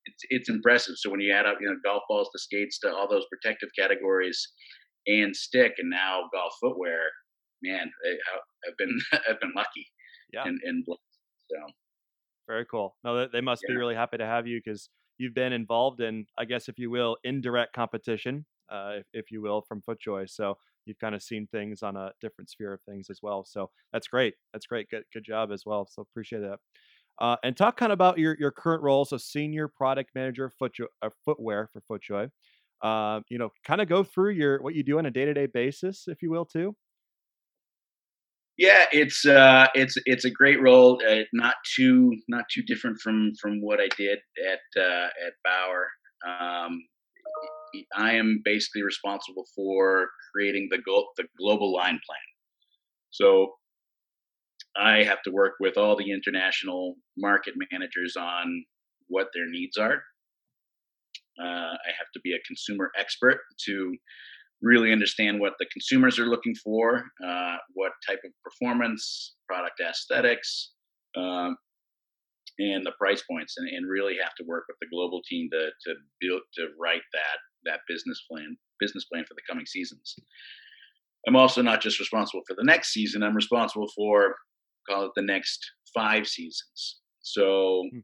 it's 0.05 0.23
it's 0.29 0.49
impressive. 0.49 0.95
So 0.97 1.09
when 1.09 1.19
you 1.19 1.31
add 1.31 1.45
up, 1.45 1.57
you 1.61 1.67
know, 1.67 1.75
golf 1.83 2.03
balls 2.09 2.29
to 2.33 2.39
skates 2.39 2.79
to 2.79 2.93
all 2.93 3.07
those 3.09 3.25
protective 3.31 3.69
categories 3.77 4.39
and 5.07 5.35
stick, 5.35 5.73
and 5.77 5.89
now 5.89 6.21
golf 6.33 6.53
footwear, 6.61 6.99
man, 7.63 7.89
I, 8.05 8.37
have 8.65 8.77
been 8.77 8.99
I've 9.29 9.39
been 9.39 9.53
lucky 9.55 9.87
Yeah. 10.33 10.43
and, 10.45 10.59
and 10.63 10.83
blessed. 10.85 11.01
So 11.49 11.57
Very 12.47 12.65
cool. 12.65 12.95
No, 13.03 13.17
they, 13.17 13.27
they 13.33 13.41
must 13.41 13.63
be 13.67 13.75
really 13.75 13.95
happy 13.95 14.17
to 14.17 14.25
have 14.25 14.47
you 14.47 14.61
because 14.63 14.89
you've 15.17 15.33
been 15.33 15.53
involved 15.53 16.01
in, 16.01 16.25
I 16.37 16.45
guess, 16.45 16.67
if 16.69 16.79
you 16.79 16.89
will, 16.89 17.17
indirect 17.23 17.73
competition, 17.73 18.45
uh, 18.71 18.93
if, 18.99 19.05
if 19.13 19.31
you 19.31 19.41
will, 19.41 19.61
from 19.61 19.81
FootJoy. 19.81 20.29
So 20.29 20.57
you've 20.85 20.99
kind 20.99 21.15
of 21.15 21.21
seen 21.21 21.47
things 21.51 21.83
on 21.83 21.95
a 21.95 22.11
different 22.21 22.49
sphere 22.49 22.73
of 22.73 22.81
things 22.81 23.07
as 23.09 23.19
well. 23.21 23.45
So 23.45 23.69
that's 23.93 24.07
great. 24.07 24.35
That's 24.53 24.65
great. 24.65 24.89
Good, 24.89 25.03
good 25.13 25.23
job 25.23 25.51
as 25.51 25.63
well. 25.65 25.87
So 25.89 26.01
appreciate 26.01 26.41
that. 26.41 26.59
Uh, 27.19 27.35
and 27.43 27.55
talk 27.55 27.77
kind 27.77 27.91
of 27.91 27.95
about 27.95 28.17
your, 28.17 28.35
your 28.39 28.51
current 28.51 28.81
role. 28.81 29.05
So 29.05 29.17
senior 29.17 29.67
product 29.67 30.11
manager 30.15 30.51
FootJoy, 30.61 30.85
uh, 31.01 31.09
footwear 31.25 31.69
for 31.71 31.81
FootJoy. 31.99 32.29
Uh, 32.81 33.21
you 33.29 33.37
know, 33.37 33.49
kind 33.65 33.79
of 33.79 33.87
go 33.87 34.03
through 34.03 34.31
your 34.31 34.59
what 34.61 34.73
you 34.73 34.83
do 34.83 34.97
on 34.97 35.05
a 35.05 35.11
day 35.11 35.25
to 35.25 35.33
day 35.33 35.45
basis, 35.45 36.05
if 36.07 36.23
you 36.23 36.31
will, 36.31 36.45
too. 36.45 36.75
Yeah, 38.57 38.85
it's 38.91 39.25
uh, 39.25 39.67
it's 39.75 39.95
it's 40.05 40.25
a 40.25 40.31
great 40.31 40.61
role. 40.61 40.99
Uh, 41.07 41.23
not 41.31 41.55
too 41.75 42.11
not 42.27 42.45
too 42.53 42.63
different 42.63 42.99
from 42.99 43.31
from 43.41 43.61
what 43.61 43.79
I 43.79 43.87
did 43.97 44.19
at 44.47 44.81
uh, 44.81 45.07
at 45.25 45.33
Bauer. 45.43 45.87
Um, 46.27 46.79
I 47.95 48.13
am 48.13 48.41
basically 48.43 48.83
responsible 48.83 49.45
for 49.55 50.09
creating 50.33 50.67
the 50.71 50.79
go- 50.79 51.11
the 51.17 51.27
global 51.37 51.73
line 51.73 51.99
plan. 52.05 52.19
So 53.11 53.55
I 54.77 55.03
have 55.03 55.21
to 55.23 55.31
work 55.31 55.53
with 55.59 55.77
all 55.77 55.95
the 55.95 56.11
international 56.11 56.95
market 57.17 57.55
managers 57.71 58.15
on 58.15 58.65
what 59.07 59.27
their 59.33 59.49
needs 59.49 59.77
are. 59.77 60.03
Uh, 61.39 61.75
I 61.75 61.91
have 61.97 62.11
to 62.13 62.19
be 62.23 62.33
a 62.33 62.39
consumer 62.47 62.91
expert 62.97 63.39
to 63.65 63.95
really 64.61 64.91
understand 64.91 65.39
what 65.39 65.53
the 65.59 65.65
consumers 65.73 66.19
are 66.19 66.27
looking 66.27 66.55
for, 66.55 67.03
uh, 67.25 67.57
what 67.73 67.91
type 68.07 68.19
of 68.23 68.31
performance, 68.43 69.35
product 69.47 69.81
aesthetics, 69.81 70.73
um, 71.15 71.57
and 72.59 72.85
the 72.85 72.93
price 72.99 73.23
points, 73.29 73.55
and, 73.57 73.67
and, 73.67 73.89
really 73.89 74.15
have 74.21 74.35
to 74.35 74.43
work 74.45 74.65
with 74.67 74.77
the 74.81 74.87
global 74.93 75.21
team 75.27 75.49
to 75.51 75.69
to 75.85 75.95
build 76.19 76.41
to 76.55 76.67
write 76.79 77.01
that 77.13 77.39
that 77.63 77.79
business 77.87 78.23
plan 78.29 78.57
business 78.79 79.05
plan 79.05 79.23
for 79.27 79.33
the 79.35 79.41
coming 79.47 79.65
seasons. 79.65 80.15
I'm 81.27 81.35
also 81.35 81.61
not 81.61 81.81
just 81.81 81.99
responsible 81.99 82.41
for 82.47 82.55
the 82.55 82.63
next 82.63 82.93
season. 82.93 83.23
I'm 83.23 83.35
responsible 83.35 83.87
for 83.95 84.35
call 84.89 85.05
it 85.05 85.11
the 85.15 85.21
next 85.21 85.59
five 85.93 86.27
seasons. 86.27 86.99
So 87.21 87.83
Hmm. 87.91 87.99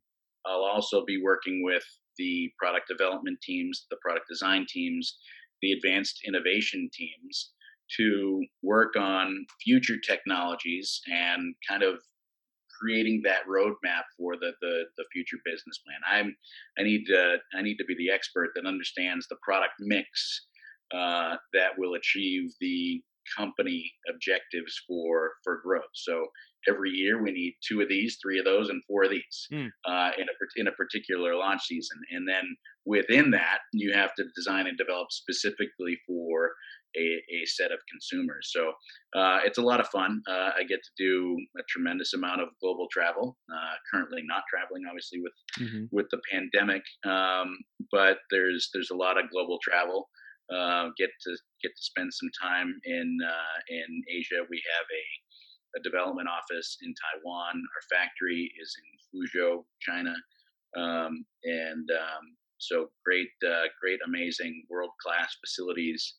I'll 0.45 0.63
also 0.63 1.03
be 1.05 1.21
working 1.21 1.63
with 1.63 1.83
the 2.17 2.51
product 2.57 2.87
development 2.87 3.39
teams, 3.41 3.85
the 3.89 3.97
product 4.01 4.27
design 4.29 4.65
teams, 4.69 5.17
the 5.61 5.73
advanced 5.73 6.21
innovation 6.25 6.89
teams 6.93 7.51
to 7.97 8.43
work 8.63 8.95
on 8.97 9.45
future 9.63 9.97
technologies 10.05 11.01
and 11.07 11.55
kind 11.67 11.83
of 11.83 11.99
creating 12.79 13.21
that 13.23 13.47
roadmap 13.47 14.03
for 14.17 14.35
the, 14.35 14.51
the 14.61 14.83
the 14.97 15.05
future 15.11 15.37
business 15.45 15.79
plan. 15.79 15.99
I'm 16.09 16.35
I 16.77 16.83
need 16.83 17.05
to 17.07 17.37
I 17.55 17.61
need 17.61 17.77
to 17.77 17.85
be 17.85 17.95
the 17.97 18.11
expert 18.11 18.49
that 18.55 18.65
understands 18.65 19.27
the 19.27 19.37
product 19.41 19.73
mix 19.79 20.47
uh, 20.93 21.35
that 21.53 21.77
will 21.77 21.95
achieve 21.95 22.51
the 22.61 23.01
company 23.37 23.91
objectives 24.09 24.81
for 24.87 25.33
for 25.43 25.61
growth. 25.63 25.93
So 25.93 26.27
every 26.67 26.91
year 26.91 27.21
we 27.21 27.31
need 27.31 27.55
two 27.67 27.81
of 27.81 27.89
these, 27.89 28.17
three 28.21 28.39
of 28.39 28.45
those, 28.45 28.69
and 28.69 28.81
four 28.87 29.03
of 29.03 29.11
these 29.11 29.47
mm. 29.51 29.69
uh, 29.85 30.11
in 30.17 30.25
a 30.25 30.61
in 30.61 30.67
a 30.67 30.71
particular 30.71 31.35
launch 31.35 31.61
season. 31.65 31.97
And 32.11 32.27
then 32.27 32.55
within 32.85 33.31
that, 33.31 33.59
you 33.73 33.93
have 33.93 34.13
to 34.15 34.23
design 34.35 34.67
and 34.67 34.77
develop 34.77 35.11
specifically 35.11 35.97
for 36.07 36.51
a, 36.95 37.21
a 37.31 37.45
set 37.45 37.71
of 37.71 37.79
consumers. 37.91 38.49
So 38.51 38.69
uh, 39.19 39.39
it's 39.45 39.57
a 39.57 39.61
lot 39.61 39.79
of 39.79 39.87
fun. 39.87 40.21
Uh, 40.29 40.51
I 40.57 40.63
get 40.67 40.79
to 40.83 40.91
do 40.97 41.37
a 41.57 41.63
tremendous 41.69 42.13
amount 42.13 42.41
of 42.41 42.49
global 42.61 42.87
travel. 42.91 43.37
Uh, 43.51 43.75
currently, 43.91 44.21
not 44.25 44.43
traveling, 44.49 44.83
obviously, 44.87 45.19
with 45.21 45.33
mm-hmm. 45.59 45.85
with 45.91 46.07
the 46.11 46.21
pandemic. 46.31 46.83
Um, 47.05 47.57
but 47.91 48.17
there's 48.31 48.69
there's 48.73 48.91
a 48.91 48.95
lot 48.95 49.17
of 49.17 49.29
global 49.31 49.59
travel. 49.63 50.09
Uh, 50.47 50.89
get 50.97 51.09
to 51.23 51.31
get 51.61 51.75
to 51.75 51.83
spend 51.83 52.13
some 52.13 52.29
time 52.41 52.79
in 52.85 53.17
uh, 53.25 53.57
in 53.69 54.01
Asia. 54.09 54.47
We 54.49 54.61
have 54.77 54.87
a 54.87 55.03
a 55.75 55.81
development 55.81 56.27
office 56.27 56.77
in 56.81 56.93
Taiwan. 56.93 57.55
Our 57.55 57.97
factory 57.97 58.51
is 58.61 58.75
in 58.79 58.87
Fuzhou, 59.09 59.63
China, 59.81 60.15
um, 60.75 61.25
and 61.43 61.87
um, 61.91 62.35
so 62.57 62.89
great, 63.05 63.29
uh, 63.45 63.67
great, 63.81 63.99
amazing, 64.05 64.63
world 64.69 64.91
class 65.03 65.35
facilities 65.45 66.15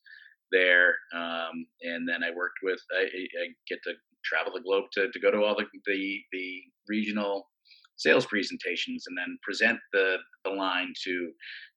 there. 0.52 0.94
Um, 1.14 1.66
and 1.82 2.08
then 2.08 2.22
I 2.22 2.30
worked 2.34 2.58
with, 2.62 2.80
I, 2.92 3.02
I, 3.04 3.46
get 3.68 3.80
to 3.84 3.92
travel 4.24 4.52
the 4.54 4.62
globe 4.62 4.84
to, 4.92 5.10
to 5.10 5.20
go 5.20 5.30
to 5.30 5.42
all 5.42 5.54
the, 5.54 5.66
the, 5.86 6.20
the 6.32 6.62
regional 6.88 7.48
sales 7.96 8.26
presentations 8.26 9.04
and 9.06 9.18
then 9.18 9.38
present 9.42 9.78
the, 9.92 10.16
the 10.44 10.50
line 10.50 10.92
to 11.04 11.30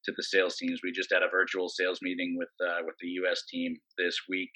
to 0.05 0.13
the 0.15 0.23
sales 0.23 0.55
teams. 0.57 0.79
We 0.83 0.91
just 0.91 1.11
had 1.11 1.23
a 1.23 1.29
virtual 1.29 1.69
sales 1.69 1.99
meeting 2.01 2.35
with 2.37 2.49
uh, 2.65 2.81
with 2.85 2.95
the 3.01 3.07
U.S. 3.21 3.43
team 3.49 3.75
this 3.97 4.17
week, 4.29 4.51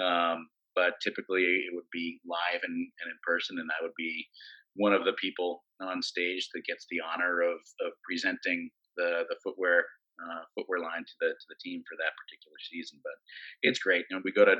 um, 0.00 0.48
but 0.76 0.94
typically 1.02 1.42
it 1.42 1.72
would 1.72 1.88
be 1.90 2.20
live 2.28 2.60
and, 2.62 2.76
and 2.76 3.08
in 3.08 3.18
person, 3.26 3.58
and 3.58 3.68
I 3.72 3.82
would 3.82 3.96
be 3.96 4.28
one 4.76 4.92
of 4.92 5.04
the 5.04 5.16
people 5.18 5.64
on 5.80 6.02
stage 6.02 6.48
that 6.52 6.68
gets 6.68 6.86
the 6.90 7.00
honor 7.00 7.40
of 7.40 7.58
of 7.80 7.92
presenting 8.04 8.70
the 8.96 9.24
the 9.28 9.36
footwear 9.42 9.84
uh, 10.20 10.44
footwear 10.54 10.80
line 10.80 11.02
to 11.02 11.16
the 11.20 11.28
to 11.32 11.46
the 11.48 11.60
team 11.64 11.82
for 11.88 11.96
that 11.96 12.14
particular 12.20 12.56
season. 12.70 13.00
But 13.02 13.16
it's 13.62 13.80
great. 13.80 14.04
You 14.08 14.16
know, 14.16 14.22
we 14.24 14.32
go 14.32 14.44
to 14.44 14.56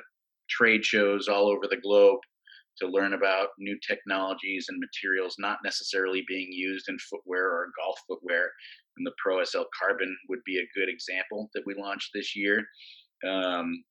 trade 0.48 0.84
shows 0.84 1.28
all 1.28 1.48
over 1.48 1.68
the 1.68 1.80
globe 1.80 2.20
to 2.78 2.88
learn 2.88 3.14
about 3.14 3.48
new 3.58 3.76
technologies 3.86 4.66
and 4.68 4.78
materials 4.78 5.36
not 5.38 5.58
necessarily 5.64 6.22
being 6.28 6.48
used 6.50 6.88
in 6.88 6.98
footwear 6.98 7.46
or 7.46 7.70
golf 7.78 7.98
footwear. 8.06 8.50
And 8.96 9.06
the 9.06 9.12
Pro 9.22 9.42
SL 9.44 9.68
Carbon 9.78 10.14
would 10.28 10.40
be 10.44 10.58
a 10.58 10.78
good 10.78 10.88
example 10.88 11.48
that 11.54 11.62
we 11.66 11.74
launched 11.74 12.10
this 12.14 12.36
year. 12.36 12.64
Um, 13.26 13.82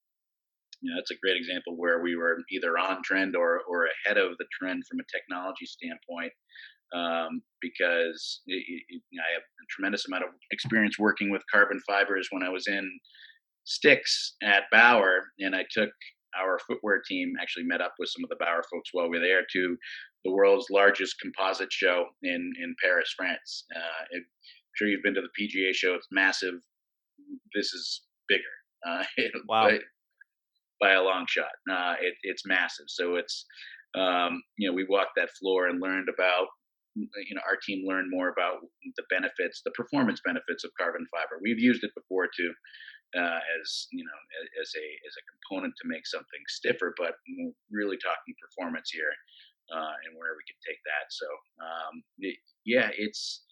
you 0.82 0.92
know, 0.92 0.98
that's 0.98 1.12
a 1.12 1.22
great 1.22 1.38
example 1.38 1.74
where 1.76 2.02
we 2.02 2.16
were 2.16 2.38
either 2.52 2.78
on 2.78 3.02
trend 3.04 3.36
or, 3.36 3.62
or 3.68 3.88
ahead 3.88 4.18
of 4.18 4.38
the 4.38 4.46
trend 4.60 4.84
from 4.90 5.00
a 5.00 5.12
technology 5.12 5.66
standpoint 5.66 6.32
um, 6.94 7.42
because 7.62 8.42
it, 8.48 8.64
it, 8.90 9.02
I 9.20 9.34
have 9.34 9.42
a 9.42 9.66
tremendous 9.70 10.08
amount 10.08 10.24
of 10.24 10.30
experience 10.52 11.00
working 11.00 11.30
with 11.32 11.42
carbon 11.52 11.80
fibers 11.88 12.28
when 12.32 12.44
I 12.44 12.50
was 12.50 12.68
in 12.68 12.90
sticks 13.64 14.36
at 14.44 14.64
Bauer, 14.72 15.24
and 15.40 15.56
I 15.56 15.66
took 15.72 15.90
our 16.40 16.60
footwear 16.68 17.02
team 17.08 17.34
actually 17.42 17.64
met 17.64 17.82
up 17.82 17.94
with 17.98 18.10
some 18.10 18.24
of 18.24 18.30
the 18.30 18.36
Bauer 18.36 18.64
folks 18.72 18.90
while 18.92 19.10
we 19.10 19.18
were 19.18 19.26
there 19.26 19.46
to 19.54 19.78
the 20.24 20.32
world's 20.32 20.68
largest 20.70 21.16
composite 21.22 21.72
show 21.72 22.06
in 22.24 22.54
in 22.62 22.76
Paris, 22.82 23.14
France. 23.16 23.66
Uh, 23.76 24.04
it, 24.12 24.18
I'm 24.18 24.76
sure 24.76 24.88
you've 24.88 25.04
been 25.04 25.16
to 25.16 25.22
the 25.22 25.48
PGA 25.48 25.74
show; 25.74 25.96
it's 25.96 26.08
massive. 26.12 26.56
This 27.54 27.74
is 27.74 28.02
bigger. 28.28 28.44
Uh, 28.88 29.04
wow. 29.48 29.70
By, 29.70 29.80
by, 30.80 30.94
a 30.94 31.04
long 31.04 31.26
shot. 31.28 31.52
Uh, 31.70 31.96
it, 32.02 32.16
it's 32.24 32.46
massive. 32.46 32.86
So 32.88 33.16
it's 33.16 33.46
um, 33.96 34.42
you 34.58 34.68
know 34.68 34.76
we 34.76 34.86
walked 34.88 35.16
that 35.16 35.32
floor 35.40 35.68
and 35.68 35.82
learned 35.82 36.10
about 36.10 36.48
you 36.96 37.36
know 37.36 37.44
our 37.48 37.60
team 37.60 37.84
learned 37.88 38.10
more 38.10 38.30
about 38.30 38.64
the 38.96 39.04
benefits 39.10 39.62
the 39.66 39.72
performance 39.72 40.22
benefits 40.24 40.64
of 40.64 40.72
carbon 40.80 41.06
fiber 41.12 41.40
we've 41.44 41.60
used 41.60 41.84
it 41.84 41.92
before 41.96 42.28
too 42.32 42.52
uh, 43.20 43.40
as 43.60 43.88
you 43.92 44.04
know 44.04 44.20
as 44.62 44.72
a 44.80 44.86
as 45.04 45.14
a 45.20 45.24
component 45.28 45.74
to 45.76 45.88
make 45.92 46.08
something 46.08 46.40
stiffer 46.48 46.96
but 46.98 47.20
really 47.72 47.98
talking 48.00 48.34
performance 48.40 48.90
here 48.92 49.12
uh, 49.76 49.96
and 50.08 50.16
where 50.16 50.40
we 50.40 50.44
can 50.48 50.60
take 50.64 50.80
that 50.88 51.06
so 51.12 51.28
um, 51.60 51.94
it, 52.20 52.38
yeah 52.64 52.90
it's 52.96 53.44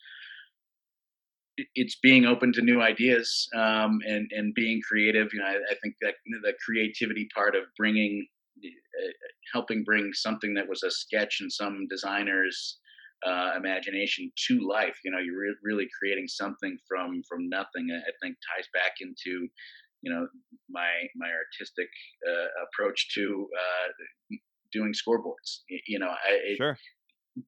it's 1.75 1.97
being 2.01 2.25
open 2.25 2.51
to 2.53 2.61
new 2.61 2.81
ideas 2.81 3.47
um, 3.55 3.99
and 4.07 4.29
and 4.31 4.53
being 4.55 4.81
creative 4.87 5.29
you 5.33 5.39
know 5.39 5.45
I, 5.45 5.57
I 5.71 5.75
think 5.81 5.95
that 6.01 6.15
the 6.41 6.53
creativity 6.65 7.27
part 7.35 7.55
of 7.55 7.63
bringing 7.77 8.27
uh, 8.65 9.11
helping 9.53 9.83
bring 9.83 10.11
something 10.13 10.53
that 10.55 10.67
was 10.67 10.83
a 10.83 10.91
sketch 10.91 11.39
in 11.41 11.49
some 11.49 11.87
designers 11.89 12.79
uh, 13.25 13.51
imagination 13.57 14.31
to 14.47 14.67
life. 14.67 14.97
You 15.03 15.11
know, 15.11 15.19
you're 15.19 15.39
re- 15.39 15.55
really 15.63 15.87
creating 15.97 16.27
something 16.27 16.77
from 16.87 17.21
from 17.27 17.49
nothing. 17.49 17.87
I 17.91 18.11
think 18.21 18.35
ties 18.55 18.67
back 18.73 18.93
into 19.01 19.47
you 20.01 20.13
know 20.13 20.27
my 20.69 20.89
my 21.15 21.29
artistic 21.29 21.89
uh, 22.27 22.47
approach 22.65 23.13
to 23.15 23.47
uh, 23.57 24.35
doing 24.71 24.93
scoreboards. 24.93 25.61
You 25.87 25.99
know, 25.99 26.09
I, 26.09 26.31
it, 26.45 26.57
sure. 26.57 26.77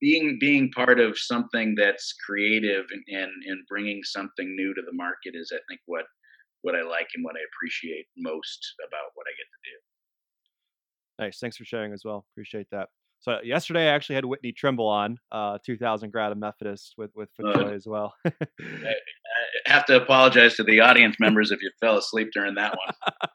Being 0.01 0.37
being 0.39 0.71
part 0.71 0.99
of 0.99 1.17
something 1.17 1.75
that's 1.75 2.13
creative 2.25 2.85
and, 2.91 3.03
and 3.07 3.31
and 3.45 3.67
bringing 3.67 4.01
something 4.03 4.55
new 4.55 4.73
to 4.73 4.81
the 4.81 4.93
market 4.93 5.33
is, 5.35 5.51
I 5.53 5.59
think, 5.69 5.81
what 5.85 6.05
what 6.61 6.75
I 6.75 6.81
like 6.81 7.07
and 7.13 7.23
what 7.23 7.35
I 7.35 7.43
appreciate 7.53 8.07
most 8.17 8.73
about 8.87 9.11
what 9.13 9.27
I 9.27 9.33
get 9.37 9.45
to 9.45 9.61
do. 9.69 11.25
Nice. 11.25 11.39
Thanks 11.39 11.57
for 11.57 11.65
sharing 11.65 11.93
as 11.93 12.03
well. 12.03 12.25
Appreciate 12.33 12.67
that. 12.71 12.89
So 13.19 13.39
yesterday 13.43 13.89
I 13.89 13.93
actually 13.93 14.15
had 14.15 14.25
Whitney 14.25 14.51
Trimble 14.51 14.87
on, 14.87 15.17
uh, 15.31 15.57
2000 15.65 16.11
grad 16.11 16.31
of 16.31 16.37
Methodist 16.37 16.93
with 16.97 17.11
with 17.15 17.29
FootJoy 17.39 17.71
uh, 17.71 17.73
as 17.73 17.87
well. 17.87 18.13
I, 18.25 18.31
I, 18.37 18.93
have 19.65 19.85
to 19.85 19.95
apologize 19.95 20.55
to 20.57 20.63
the 20.63 20.79
audience 20.79 21.15
members 21.19 21.51
if 21.51 21.61
you 21.61 21.71
fell 21.79 21.97
asleep 21.97 22.29
during 22.33 22.53
that 22.55 22.75
one. 22.75 23.19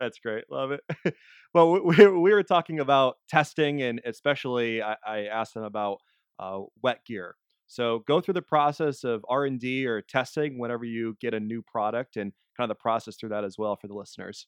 That's 0.00 0.18
great, 0.18 0.44
love 0.50 0.72
it. 0.72 0.80
well, 1.54 1.82
we, 1.82 2.06
we 2.06 2.32
were 2.32 2.42
talking 2.42 2.80
about 2.80 3.16
testing, 3.28 3.82
and 3.82 4.00
especially 4.04 4.82
I, 4.82 4.96
I 5.06 5.18
asked 5.24 5.54
them 5.54 5.62
about 5.62 5.98
uh, 6.38 6.60
wet 6.82 7.00
gear. 7.06 7.36
So 7.66 8.04
go 8.06 8.20
through 8.20 8.34
the 8.34 8.42
process 8.42 9.04
of 9.04 9.24
R 9.28 9.44
and 9.44 9.58
D 9.58 9.86
or 9.86 10.00
testing 10.02 10.58
whenever 10.58 10.84
you 10.84 11.16
get 11.20 11.34
a 11.34 11.40
new 11.40 11.62
product, 11.62 12.16
and 12.16 12.32
kind 12.56 12.70
of 12.70 12.76
the 12.76 12.80
process 12.80 13.16
through 13.16 13.30
that 13.30 13.44
as 13.44 13.56
well 13.58 13.76
for 13.76 13.88
the 13.88 13.94
listeners. 13.94 14.46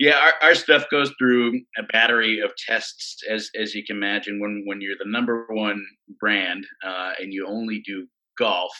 Yeah, 0.00 0.18
our, 0.18 0.48
our 0.48 0.54
stuff 0.56 0.86
goes 0.90 1.12
through 1.18 1.60
a 1.78 1.84
battery 1.84 2.40
of 2.40 2.50
tests, 2.56 3.22
as 3.30 3.48
as 3.58 3.74
you 3.74 3.84
can 3.84 3.96
imagine. 3.96 4.40
When 4.40 4.64
when 4.66 4.80
you're 4.80 4.96
the 4.98 5.08
number 5.08 5.46
one 5.48 5.84
brand 6.18 6.66
uh, 6.84 7.12
and 7.20 7.32
you 7.32 7.46
only 7.46 7.80
do 7.86 8.06
golf, 8.36 8.72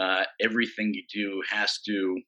uh, 0.00 0.22
everything 0.40 0.94
you 0.94 1.02
do 1.12 1.42
has 1.50 1.80
to 1.86 2.20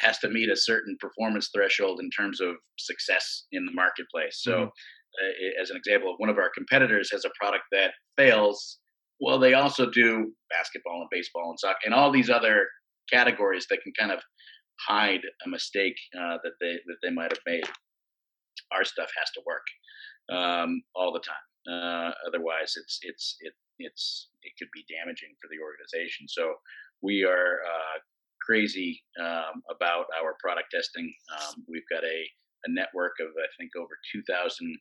has 0.00 0.18
to 0.18 0.28
meet 0.28 0.50
a 0.50 0.56
certain 0.56 0.96
performance 1.00 1.50
threshold 1.54 2.00
in 2.00 2.10
terms 2.10 2.40
of 2.40 2.54
success 2.78 3.44
in 3.52 3.64
the 3.66 3.72
marketplace. 3.72 4.40
So, 4.42 4.52
mm-hmm. 4.52 4.64
uh, 4.66 5.62
as 5.62 5.70
an 5.70 5.76
example, 5.76 6.14
one 6.18 6.30
of 6.30 6.38
our 6.38 6.50
competitors 6.54 7.10
has 7.12 7.24
a 7.24 7.30
product 7.38 7.64
that 7.72 7.92
fails. 8.16 8.78
Well, 9.20 9.38
they 9.38 9.54
also 9.54 9.90
do 9.90 10.32
basketball 10.50 11.00
and 11.00 11.08
baseball 11.10 11.50
and 11.50 11.58
soccer 11.58 11.78
and 11.84 11.94
all 11.94 12.10
these 12.10 12.30
other 12.30 12.66
categories 13.10 13.66
that 13.70 13.82
can 13.82 13.92
kind 13.98 14.12
of 14.12 14.20
hide 14.80 15.20
a 15.44 15.48
mistake 15.48 15.96
uh, 16.18 16.38
that 16.42 16.52
they 16.60 16.78
that 16.86 16.96
they 17.02 17.10
might 17.10 17.30
have 17.30 17.40
made. 17.46 17.64
Our 18.72 18.84
stuff 18.84 19.10
has 19.18 19.30
to 19.34 19.42
work 19.46 19.66
um, 20.32 20.82
all 20.94 21.12
the 21.12 21.20
time. 21.20 21.46
Uh, 21.68 22.10
otherwise, 22.26 22.74
it's 22.76 22.98
it's 23.02 23.36
it 23.40 23.52
it's 23.78 24.28
it 24.42 24.52
could 24.58 24.68
be 24.72 24.84
damaging 24.88 25.34
for 25.40 25.48
the 25.48 25.62
organization. 25.62 26.26
So 26.28 26.54
we 27.02 27.24
are 27.24 27.60
uh, 27.66 27.98
crazy 28.44 29.02
um, 29.20 29.62
about 29.70 30.06
our 30.20 30.34
product 30.40 30.68
testing. 30.74 31.12
Um, 31.32 31.64
we've 31.68 31.88
got 31.90 32.04
a, 32.04 32.18
a 32.66 32.70
network 32.70 33.12
of 33.20 33.28
I 33.38 33.48
think 33.58 33.70
over 33.76 33.94
2,000 34.12 34.78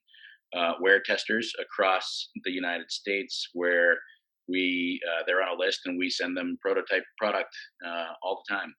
uh, 0.55 0.73
wear 0.81 1.01
testers 1.01 1.53
across 1.61 2.29
the 2.43 2.51
United 2.51 2.91
States 2.91 3.49
where 3.53 3.97
we 4.49 4.99
uh, 5.07 5.23
they're 5.25 5.41
on 5.41 5.55
a 5.55 5.59
list 5.59 5.81
and 5.85 5.97
we 5.97 6.09
send 6.09 6.35
them 6.35 6.57
prototype 6.61 7.03
product 7.17 7.55
uh, 7.85 8.13
all 8.23 8.43
the 8.47 8.53
time 8.53 8.73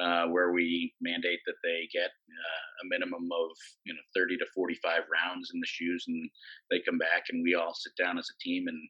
uh, 0.00 0.26
where 0.26 0.52
we 0.52 0.92
mandate 1.00 1.40
that 1.46 1.60
they 1.62 1.88
get 1.92 2.08
uh, 2.08 2.64
a 2.82 2.88
minimum 2.88 3.28
of 3.32 3.50
you 3.84 3.92
know 3.92 4.00
30 4.14 4.38
to 4.38 4.46
45 4.54 5.02
rounds 5.10 5.50
in 5.52 5.60
the 5.60 5.66
shoes, 5.66 6.04
and 6.08 6.30
they 6.70 6.80
come 6.86 6.98
back, 6.98 7.24
and 7.30 7.42
we 7.42 7.54
all 7.54 7.74
sit 7.74 7.92
down 7.98 8.18
as 8.18 8.28
a 8.30 8.38
team 8.40 8.68
and 8.68 8.80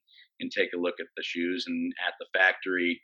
and 0.41 0.51
take 0.51 0.71
a 0.75 0.81
look 0.81 0.95
at 1.01 1.07
the 1.17 1.23
shoes. 1.23 1.65
And 1.67 1.93
at 2.07 2.15
the 2.21 2.27
factory, 2.39 3.01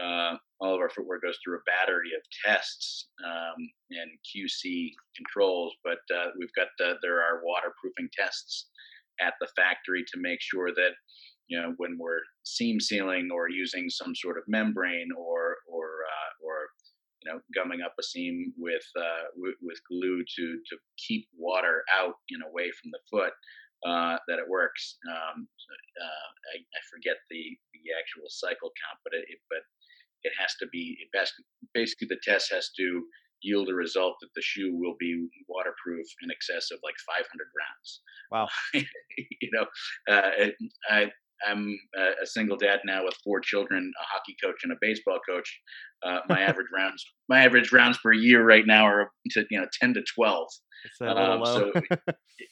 uh, 0.00 0.36
all 0.60 0.74
of 0.74 0.80
our 0.80 0.90
footwear 0.90 1.20
goes 1.20 1.38
through 1.42 1.56
a 1.56 1.66
battery 1.66 2.10
of 2.16 2.22
tests 2.44 3.08
um, 3.24 3.56
and 3.90 4.10
QC 4.24 4.90
controls. 5.16 5.74
But 5.84 5.98
uh, 6.14 6.30
we've 6.38 6.52
got 6.56 6.68
there 6.78 7.22
are 7.22 7.42
waterproofing 7.44 8.08
tests 8.18 8.68
at 9.20 9.34
the 9.40 9.48
factory 9.56 10.04
to 10.12 10.20
make 10.20 10.40
sure 10.40 10.70
that 10.74 10.92
you 11.48 11.60
know 11.60 11.74
when 11.76 11.96
we're 11.98 12.20
seam 12.44 12.80
sealing 12.80 13.30
or 13.32 13.48
using 13.48 13.88
some 13.88 14.14
sort 14.14 14.38
of 14.38 14.44
membrane 14.48 15.08
or 15.16 15.56
or 15.68 15.84
uh, 15.84 16.46
or 16.46 16.54
you 17.22 17.32
know 17.32 17.40
gumming 17.54 17.82
up 17.82 17.94
a 17.98 18.02
seam 18.02 18.52
with 18.56 18.84
uh, 18.98 19.28
w- 19.36 19.56
with 19.62 19.78
glue 19.88 20.22
to 20.36 20.58
to 20.68 20.76
keep 20.98 21.28
water 21.36 21.82
out 21.98 22.14
and 22.30 22.42
away 22.42 22.70
from 22.80 22.90
the 22.90 23.00
foot 23.10 23.32
uh, 23.84 24.16
that 24.28 24.38
it 24.38 24.48
works. 24.48 24.96
Um, 25.08 25.48
uh, 26.00 26.28
I, 26.54 26.56
I, 26.62 26.80
forget 26.88 27.16
the 27.30 27.42
the 27.74 27.92
actual 27.92 28.28
cycle 28.28 28.72
count, 28.80 28.98
but 29.04 29.12
it, 29.12 29.26
but 29.50 29.60
it 30.22 30.32
has 30.40 30.54
to 30.60 30.66
be 30.72 30.96
best. 31.12 31.34
Basically, 31.74 32.08
the 32.08 32.20
test 32.24 32.52
has 32.52 32.70
to 32.78 33.04
yield 33.42 33.68
a 33.68 33.74
result 33.74 34.16
that 34.20 34.32
the 34.34 34.42
shoe 34.42 34.72
will 34.74 34.96
be 34.98 35.28
waterproof 35.48 36.06
in 36.22 36.30
excess 36.30 36.70
of 36.72 36.78
like 36.82 36.96
500 37.06 37.24
grams. 37.52 38.00
Wow. 38.32 38.48
you 38.74 39.50
know, 39.52 39.66
uh, 40.08 40.50
I, 40.90 41.10
I'm 41.46 41.78
a 41.96 42.26
single 42.26 42.56
dad 42.56 42.80
now 42.84 43.04
with 43.04 43.14
four 43.24 43.40
children, 43.40 43.92
a 44.00 44.04
hockey 44.12 44.36
coach 44.42 44.56
and 44.62 44.72
a 44.72 44.76
baseball 44.80 45.18
coach. 45.28 45.60
Uh, 46.04 46.20
my 46.28 46.40
average 46.48 46.68
rounds, 46.74 47.04
my 47.28 47.44
average 47.44 47.72
rounds 47.72 47.98
per 48.02 48.12
year 48.12 48.44
right 48.44 48.66
now 48.66 48.86
are 48.86 49.10
to 49.30 49.44
you 49.50 49.58
know 49.58 49.66
10 49.80 49.94
to 49.94 50.02
12. 50.14 50.46
Um, 51.00 51.44
so 51.44 51.72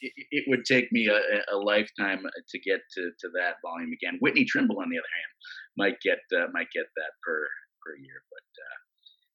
it, 0.00 0.12
it, 0.30 0.44
would 0.48 0.64
take 0.64 0.90
me 0.90 1.08
a, 1.08 1.54
a, 1.54 1.56
lifetime 1.56 2.22
to 2.48 2.58
get 2.58 2.80
to, 2.96 3.10
to 3.20 3.28
that 3.34 3.56
volume 3.64 3.90
again. 3.92 4.18
Whitney 4.20 4.44
Trimble, 4.44 4.80
on 4.80 4.90
the 4.90 4.98
other 4.98 5.14
hand, 5.14 5.32
might 5.76 6.00
get 6.02 6.18
uh, 6.36 6.48
might 6.52 6.66
get 6.74 6.86
that 6.96 7.12
per 7.22 7.46
per 7.84 7.96
year, 7.96 8.22
but 8.30 8.62
uh, 8.64 8.78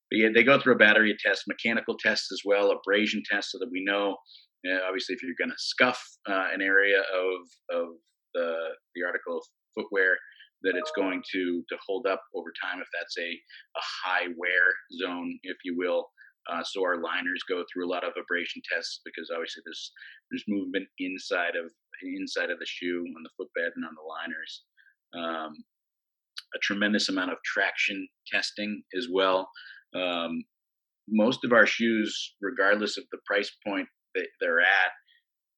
but 0.10 0.18
yeah, 0.18 0.30
they 0.34 0.44
go 0.44 0.60
through 0.60 0.74
a 0.74 0.78
battery 0.78 1.12
of 1.12 1.18
tests, 1.20 1.46
mechanical 1.48 1.96
tests 1.98 2.32
as 2.32 2.42
well, 2.44 2.72
abrasion 2.72 3.22
tests, 3.30 3.52
so 3.52 3.60
that 3.60 3.70
we 3.72 3.84
know. 3.84 4.18
Uh, 4.68 4.80
obviously, 4.86 5.16
if 5.16 5.24
you're 5.24 5.40
going 5.40 5.52
to 5.52 5.56
scuff 5.58 6.02
uh, 6.28 6.48
an 6.54 6.62
area 6.62 7.00
of 7.00 7.78
of 7.78 7.88
the 8.40 8.52
the 8.96 9.04
article 9.04 9.38
of 9.38 9.44
footwear, 9.76 10.16
that 10.64 10.76
it's 10.80 10.92
going 10.96 11.22
to 11.34 11.64
to 11.68 11.76
hold 11.86 12.08
up 12.08 12.22
over 12.36 12.52
time 12.64 12.80
if 12.80 12.88
that's 12.96 13.18
a 13.20 13.30
a 13.30 13.84
high 14.06 14.28
wear 14.38 14.64
zone, 15.04 15.40
if 15.44 15.58
you 15.66 15.76
will. 15.78 16.08
Uh, 16.50 16.64
so 16.64 16.82
our 16.82 16.98
liners 16.98 17.44
go 17.48 17.64
through 17.68 17.86
a 17.86 17.92
lot 17.94 18.04
of 18.04 18.14
abrasion 18.18 18.62
tests 18.72 19.02
because 19.06 19.30
obviously 19.30 19.62
there's 19.66 19.92
there's 20.32 20.46
movement 20.48 20.88
inside 21.00 21.56
of 21.60 21.70
inside 22.02 22.50
of 22.50 22.60
the 22.60 22.66
shoe 22.66 23.04
on 23.16 23.24
the 23.24 23.36
footbed 23.38 23.72
and 23.76 23.86
on 23.86 23.94
the 23.94 24.08
liners. 24.08 24.64
Um, 25.14 25.54
a 26.56 26.60
tremendous 26.64 27.10
amount 27.10 27.32
of 27.32 27.38
traction 27.46 28.08
testing 28.32 28.82
as 28.98 29.08
well 29.12 29.50
um, 29.96 30.44
most 31.08 31.44
of 31.44 31.54
our 31.54 31.66
shoes, 31.66 32.36
regardless 32.42 32.98
of 32.98 33.06
the 33.12 33.18
price 33.26 33.52
point 33.66 33.88
that 34.16 34.28
they're 34.40 34.62
at, 34.62 34.92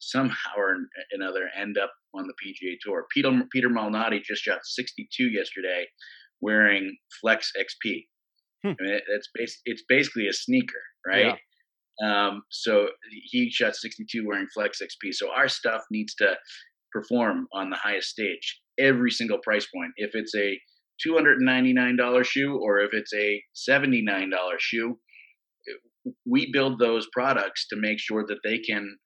somehow 0.02 0.52
or 0.58 0.78
another 1.12 1.50
end 1.58 1.78
up 1.78 1.92
on 2.14 2.28
the 2.28 2.34
PGA 2.34 2.76
Tour. 2.82 3.06
Peter 3.14 3.32
Peter 3.52 3.70
Malnati 3.70 4.22
just 4.24 4.44
shot 4.44 4.60
62 4.64 5.26
yesterday, 5.26 5.86
wearing 6.42 6.98
Flex 7.22 7.52
XP. 7.58 8.08
Hmm. 8.64 8.74
I 8.80 8.84
mean, 8.84 9.00
it's 9.08 9.30
bas- 9.34 9.62
it's 9.66 9.84
basically 9.88 10.28
a 10.28 10.34
sneaker, 10.34 10.82
right? 11.06 11.26
Yeah. 11.28 11.36
Um, 12.04 12.42
so 12.50 12.90
he 13.30 13.50
shot 13.52 13.76
62 13.76 14.26
wearing 14.26 14.48
Flex 14.54 14.82
XP. 14.82 15.14
So 15.14 15.32
our 15.32 15.48
stuff 15.48 15.84
needs 15.92 16.16
to 16.16 16.36
perform 16.92 17.48
on 17.54 17.70
the 17.70 17.76
highest 17.76 18.10
stage, 18.10 18.60
every 18.80 19.12
single 19.12 19.38
price 19.44 19.68
point. 19.74 19.92
If 19.98 20.12
it's 20.14 20.36
a 20.36 20.60
$299 21.06 22.26
shoe 22.26 22.60
or 22.62 22.80
if 22.80 22.94
it's 22.94 23.14
a 23.14 23.42
$79 23.70 24.30
shoe, 24.60 24.98
we 26.26 26.52
build 26.52 26.80
those 26.80 27.08
products 27.14 27.68
to 27.68 27.76
make 27.76 28.00
sure 28.00 28.26
that 28.28 28.40
they 28.44 28.58
can 28.58 28.98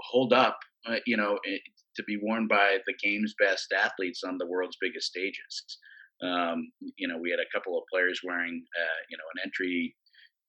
hold 0.00 0.32
up, 0.32 0.58
uh, 0.88 0.96
you 1.06 1.16
know, 1.16 1.38
eh, 1.46 1.58
to 1.96 2.02
be 2.04 2.18
worn 2.20 2.46
by 2.46 2.78
the 2.86 2.94
game's 3.02 3.34
best 3.38 3.72
athletes 3.72 4.22
on 4.24 4.38
the 4.38 4.46
world's 4.46 4.76
biggest 4.80 5.08
stages. 5.08 5.78
Um, 6.22 6.70
you 6.96 7.08
know, 7.08 7.18
we 7.18 7.30
had 7.30 7.40
a 7.40 7.50
couple 7.54 7.76
of 7.76 7.84
players 7.92 8.20
wearing, 8.24 8.64
uh, 8.80 9.00
you 9.10 9.16
know, 9.16 9.24
an 9.34 9.42
entry 9.44 9.94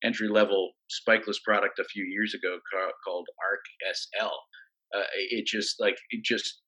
entry 0.04 0.28
level 0.28 0.72
spikeless 0.92 1.38
product 1.44 1.80
a 1.80 1.84
few 1.86 2.06
years 2.06 2.36
ago 2.36 2.60
ca- 2.72 2.92
called 3.06 3.28
Arc 3.44 3.62
SL. 3.94 4.36
Uh, 4.96 5.04
it 5.32 5.46
just 5.46 5.80
like 5.80 5.98
it 6.12 6.24
just 6.24 6.62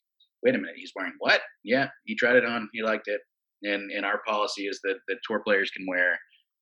wait 0.43 0.56
a 0.56 0.58
minute, 0.58 0.76
he's 0.78 0.91
wearing 0.95 1.13
what? 1.19 1.41
Yeah, 1.63 1.89
he 2.06 2.15
tried 2.15 2.38
it 2.38 2.45
on, 2.45 2.69
he 2.74 2.82
liked 2.82 3.08
it 3.08 3.22
and 3.63 3.91
and 3.91 4.06
our 4.06 4.22
policy 4.28 4.63
is 4.63 4.80
that 4.84 4.95
that 5.08 5.17
tour 5.28 5.41
players 5.45 5.72
can 5.72 5.86
wear 5.88 6.17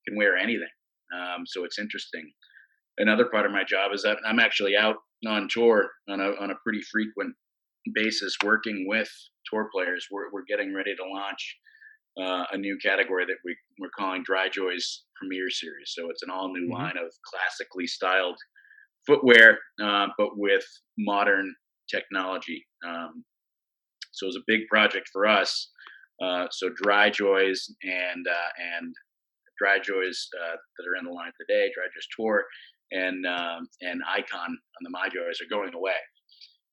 can 0.07 0.17
wear 0.17 0.37
anything. 0.37 0.67
Um, 1.15 1.43
so 1.45 1.63
it's 1.63 1.79
interesting. 1.79 2.29
Another 2.97 3.25
part 3.25 3.45
of 3.45 3.51
my 3.51 3.63
job 3.63 3.91
is 3.93 4.01
that 4.03 4.17
I'm 4.25 4.39
actually 4.39 4.75
out 4.75 4.95
on 5.25 5.47
tour 5.49 5.89
on 6.09 6.19
a 6.19 6.31
on 6.41 6.51
a 6.51 6.55
pretty 6.63 6.81
frequent 6.91 7.35
basis, 7.93 8.35
working 8.43 8.85
with 8.87 9.09
tour 9.49 9.69
players. 9.73 10.07
We're 10.11 10.31
we're 10.31 10.45
getting 10.47 10.73
ready 10.73 10.95
to 10.95 11.03
launch 11.03 11.57
uh, 12.21 12.45
a 12.51 12.57
new 12.57 12.77
category 12.83 13.25
that 13.25 13.37
we 13.45 13.55
we're 13.79 13.89
calling 13.97 14.23
DryJoy's 14.23 15.03
Premier 15.15 15.49
Series. 15.49 15.93
So 15.95 16.09
it's 16.09 16.23
an 16.23 16.29
all 16.29 16.53
new 16.53 16.65
mm-hmm. 16.65 16.73
line 16.73 16.97
of 16.97 17.11
classically 17.25 17.87
styled 17.87 18.37
footwear, 19.05 19.59
uh, 19.81 20.07
but 20.17 20.37
with 20.37 20.65
modern 20.97 21.55
technology. 21.89 22.65
Um, 22.85 23.23
so 24.11 24.25
it 24.25 24.29
was 24.29 24.35
a 24.35 24.47
big 24.47 24.67
project 24.67 25.09
for 25.13 25.27
us 25.27 25.69
uh, 26.21 26.47
so 26.51 26.69
DryJoys 26.69 27.69
and 27.83 28.25
uh, 28.27 28.51
and 28.77 28.93
DryJoys 29.61 30.17
uh, 30.39 30.55
that 30.77 30.87
are 30.87 30.97
in 30.99 31.05
the 31.05 31.11
line 31.11 31.31
today, 31.39 31.67
DryJoys 31.67 32.07
Tour, 32.15 32.43
and 32.91 33.25
um, 33.25 33.67
and 33.81 34.01
Icon 34.07 34.49
on 34.49 34.81
the 34.81 34.89
MyJoys 34.89 35.41
are 35.41 35.49
going 35.49 35.73
away. 35.73 35.95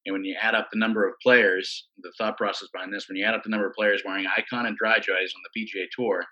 And 0.06 0.12
when 0.12 0.24
you 0.24 0.36
add 0.40 0.54
up 0.54 0.68
the 0.70 0.78
number 0.78 1.08
of 1.08 1.14
players, 1.22 1.88
the 2.02 2.12
thought 2.18 2.36
process 2.36 2.68
behind 2.72 2.92
this, 2.92 3.08
when 3.08 3.16
you 3.16 3.24
add 3.24 3.34
up 3.34 3.42
the 3.42 3.48
number 3.48 3.66
of 3.66 3.72
players 3.72 4.02
wearing 4.04 4.26
Icon 4.26 4.66
and 4.66 4.76
Dry 4.76 4.98
DryJoys 4.98 5.32
on 5.34 5.42
the 5.54 5.60
PGA 5.60 5.86
Tour, 5.96 6.24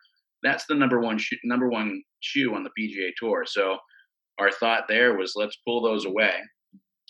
that's 0.42 0.66
the 0.66 0.74
number 0.74 1.00
one 1.00 1.18
shoe, 1.18 1.36
number 1.44 1.68
one 1.68 2.02
shoe 2.20 2.54
on 2.54 2.64
the 2.64 2.70
PGA 2.78 3.10
Tour. 3.18 3.44
So 3.46 3.78
our 4.38 4.50
thought 4.50 4.84
there 4.88 5.16
was 5.16 5.32
let's 5.36 5.56
pull 5.66 5.82
those 5.82 6.04
away 6.04 6.34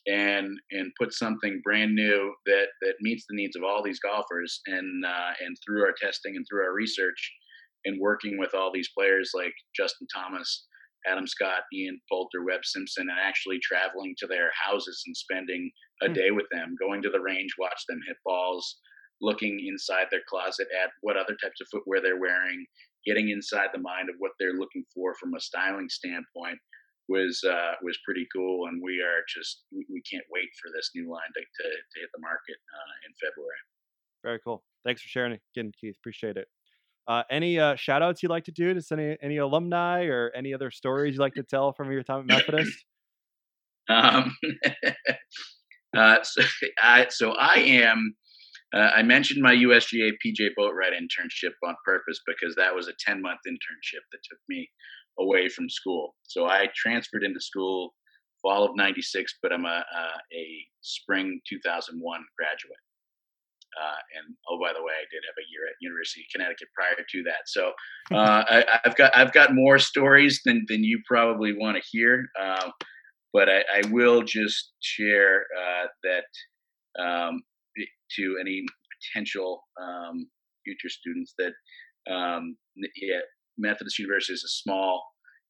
and 0.07 0.49
and 0.71 0.93
put 1.01 1.13
something 1.13 1.61
brand 1.63 1.95
new 1.95 2.35
that 2.47 2.67
that 2.83 2.95
meets 3.01 3.25
the 3.29 3.37
needs 3.37 3.57
of 3.57 3.63
all 3.63 3.83
these 3.83 4.01
golfers 4.01 4.61
and 4.67 5.05
uh, 5.05 5.33
and 5.45 5.57
through 5.65 5.83
our 5.83 5.95
testing 6.01 6.37
and 6.37 6.45
through 6.49 6.63
our 6.65 6.75
research 6.75 7.33
and 7.85 8.01
working 8.01 8.39
with 8.39 8.55
all 8.55 8.71
these 8.73 8.91
players 8.97 9.33
like 9.35 9.55
Justin 9.77 10.07
Thomas, 10.15 10.67
Adam 11.07 11.27
Scott, 11.27 11.63
Ian 11.75 12.01
Poulter, 12.11 12.45
Webb 12.45 12.65
Simpson, 12.65 13.09
and 13.09 13.19
actually 13.19 13.59
traveling 13.63 14.15
to 14.19 14.27
their 14.27 14.51
houses 14.55 15.03
and 15.07 15.17
spending 15.17 15.71
a 16.03 16.09
hmm. 16.09 16.15
day 16.15 16.31
with 16.31 16.47
them, 16.53 16.75
going 16.79 17.03
to 17.03 17.11
the 17.11 17.21
range, 17.21 17.51
watch 17.59 17.83
them 17.89 18.01
hit 18.07 18.17
balls, 18.25 18.79
looking 19.21 19.65
inside 19.67 20.07
their 20.11 20.23
closet 20.29 20.69
at 20.83 20.91
what 21.01 21.17
other 21.17 21.37
types 21.43 21.61
of 21.61 21.69
footwear 21.71 22.01
they're 22.03 22.21
wearing, 22.21 22.65
getting 23.07 23.31
inside 23.31 23.69
the 23.73 23.81
mind 23.81 24.11
of 24.11 24.17
what 24.19 24.33
they're 24.39 24.59
looking 24.59 24.85
for 24.95 25.15
from 25.15 25.35
a 25.35 25.41
styling 25.41 25.89
standpoint 25.89 26.59
was 27.09 27.43
uh, 27.45 27.75
was 27.83 27.99
pretty 28.05 28.27
cool, 28.35 28.67
and 28.69 28.81
we 28.83 29.01
are 29.01 29.23
just 29.29 29.65
we 29.73 30.03
can't 30.11 30.25
wait 30.31 30.49
for 30.61 30.71
this 30.75 30.91
new 30.95 31.11
line 31.11 31.33
to 31.35 31.41
to, 31.41 31.69
to 31.69 32.01
hit 32.01 32.11
the 32.15 32.21
market 32.21 32.57
uh, 32.57 32.95
in 33.07 33.13
February. 33.19 33.63
Very 34.23 34.41
cool. 34.45 34.63
Thanks 34.85 35.03
for 35.03 35.09
sharing 35.09 35.39
again, 35.55 35.73
Keith. 35.79 35.97
Appreciate 35.99 36.37
it. 36.37 36.49
Uh, 37.09 37.23
any 37.31 37.59
uh, 37.59 37.75
shout 37.75 38.03
outs 38.03 38.23
you'd 38.23 38.31
like 38.31 38.45
to 38.45 38.53
do 38.53 38.73
to 38.73 38.83
any 38.93 39.17
any 39.21 39.37
alumni 39.39 40.05
or 40.05 40.31
any 40.37 40.55
other 40.55 40.71
stories 40.71 41.15
you'd 41.15 41.21
like 41.21 41.35
to 41.35 41.43
tell 41.43 41.73
from 41.73 41.91
your 41.91 42.03
time 42.03 42.21
at 42.21 42.27
Methodist? 42.27 42.85
um, 43.89 44.37
uh, 45.97 46.19
so, 46.23 46.43
I, 46.83 47.07
so 47.11 47.33
I 47.33 47.57
am. 47.57 48.15
Uh, 48.75 48.91
I 48.97 49.03
mentioned 49.03 49.43
my 49.43 49.55
USGA 49.55 50.13
PJ 50.25 50.51
Boatwright 50.59 50.93
internship 50.93 51.53
on 51.67 51.75
purpose 51.85 52.21
because 52.27 52.55
that 52.55 52.75
was 52.75 52.89
a 52.89 52.93
10 53.05 53.21
month 53.21 53.41
internship 53.47 54.01
that 54.13 54.19
took 54.31 54.39
me 54.49 54.71
away 55.19 55.49
from 55.49 55.69
school. 55.69 56.15
So 56.23 56.47
I 56.47 56.69
transferred 56.75 57.23
into 57.23 57.41
school 57.41 57.93
fall 58.41 58.65
of 58.65 58.75
96, 58.75 59.35
but 59.43 59.53
I'm 59.53 59.67
a, 59.67 59.85
a, 59.95 60.37
a 60.37 60.47
spring 60.81 61.41
2001 61.49 62.21
graduate. 62.39 62.79
Uh, 63.81 64.01
and 64.17 64.37
oh, 64.49 64.59
by 64.61 64.73
the 64.73 64.83
way, 64.83 64.93
I 64.93 65.07
did 65.11 65.23
have 65.27 65.39
a 65.39 65.49
year 65.51 65.67
at 65.69 65.75
University 65.81 66.23
of 66.23 66.33
Connecticut 66.33 66.69
prior 66.75 66.97
to 66.97 67.23
that. 67.25 67.47
So 67.47 67.73
uh, 68.13 68.45
I, 68.49 68.81
have 68.85 68.97
got 68.97 69.17
I've 69.17 69.33
got 69.33 69.55
more 69.55 69.79
stories 69.79 70.41
than 70.45 70.65
than 70.69 70.85
you 70.85 71.01
probably 71.07 71.55
want 71.57 71.77
to 71.77 71.83
hear. 71.91 72.27
Uh, 72.41 72.71
but 73.33 73.49
I, 73.49 73.63
I, 73.75 73.83
will 73.91 74.23
just 74.23 74.73
share 74.81 75.47
uh, 75.59 75.87
that 76.05 77.03
um, 77.03 77.43
to 78.17 78.37
any 78.41 78.65
potential 79.15 79.63
um, 79.81 80.27
future 80.65 80.91
students 80.91 81.35
that 81.39 81.53
um, 82.11 82.57
yeah, 82.77 83.21
Methodist 83.59 83.99
University 83.99 84.35
is 84.35 84.45
a 84.45 84.49
small 84.49 85.03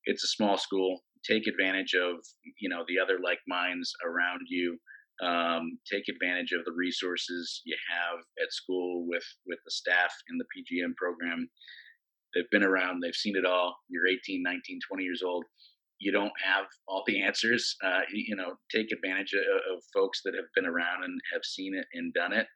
it's 0.05 0.25
a 0.25 0.29
small 0.29 0.59
school. 0.59 1.01
Take 1.29 1.47
advantage 1.47 1.95
of 1.95 2.17
you 2.61 2.69
know 2.69 2.85
the 2.89 2.99
other 3.03 3.19
like 3.23 3.39
minds 3.49 3.93
around 4.05 4.41
you. 4.49 4.79
Um, 5.22 5.79
take 5.90 6.05
advantage 6.09 6.53
of 6.53 6.64
the 6.64 6.72
resources 6.72 7.62
you 7.64 7.77
have 7.90 8.20
at 8.42 8.53
school 8.53 9.07
with 9.07 9.25
with 9.46 9.59
the 9.64 9.70
staff 9.70 10.12
in 10.31 10.38
the 10.38 10.46
PGM 10.51 10.96
program. 10.96 11.48
they've 12.35 12.51
been 12.51 12.64
around, 12.64 13.01
they've 13.01 13.14
seen 13.14 13.37
it 13.37 13.44
all. 13.44 13.77
You're 13.88 14.09
18, 14.09 14.42
19, 14.42 14.81
20 14.88 15.05
years 15.05 15.22
old. 15.25 15.44
You 15.98 16.12
don't 16.12 16.33
have 16.44 16.66
all 16.88 17.05
the 17.07 17.22
answers. 17.29 17.77
Uh, 17.85 18.01
you 18.12 18.35
know, 18.35 18.55
take 18.75 18.90
advantage 18.90 19.33
of, 19.35 19.77
of, 19.77 19.83
folks 19.94 20.20
that 20.25 20.35
have 20.35 20.51
been 20.57 20.66
around 20.66 21.05
and 21.05 21.20
have 21.33 21.44
seen 21.44 21.75
it 21.75 21.87
and 21.92 22.12
done 22.14 22.33
it. 22.33 22.46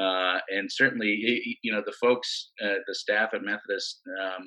Uh, 0.00 0.38
and 0.50 0.70
certainly, 0.70 1.58
you 1.62 1.72
know, 1.72 1.82
the 1.84 1.94
folks, 2.00 2.50
uh, 2.62 2.80
the 2.86 2.94
staff 2.94 3.30
at 3.32 3.42
Methodist, 3.42 4.00
um, 4.20 4.44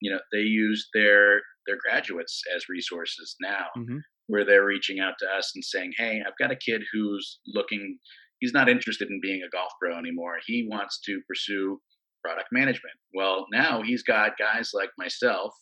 you 0.00 0.10
know, 0.10 0.18
they 0.32 0.40
use 0.40 0.88
their 0.92 1.40
their 1.66 1.76
graduates 1.76 2.42
as 2.54 2.68
resources 2.68 3.36
now, 3.40 3.66
mm-hmm. 3.76 3.98
Where 4.28 4.44
they're 4.44 4.64
reaching 4.64 5.00
out 5.00 5.14
to 5.18 5.26
us 5.26 5.52
and 5.54 5.64
saying, 5.64 5.92
"Hey, 5.96 6.22
I've 6.26 6.38
got 6.38 6.52
a 6.52 6.56
kid 6.56 6.82
who's 6.92 7.40
looking. 7.46 7.98
He's 8.40 8.52
not 8.52 8.68
interested 8.68 9.08
in 9.08 9.20
being 9.20 9.42
a 9.42 9.50
golf 9.50 9.72
pro 9.80 9.96
anymore. 9.96 10.38
He 10.46 10.66
wants 10.68 11.00
to 11.06 11.20
pursue 11.28 11.80
product 12.24 12.48
management. 12.52 12.94
Well, 13.14 13.46
now 13.52 13.82
he's 13.82 14.02
got 14.02 14.38
guys 14.38 14.70
like 14.72 14.90
myself. 14.98 15.54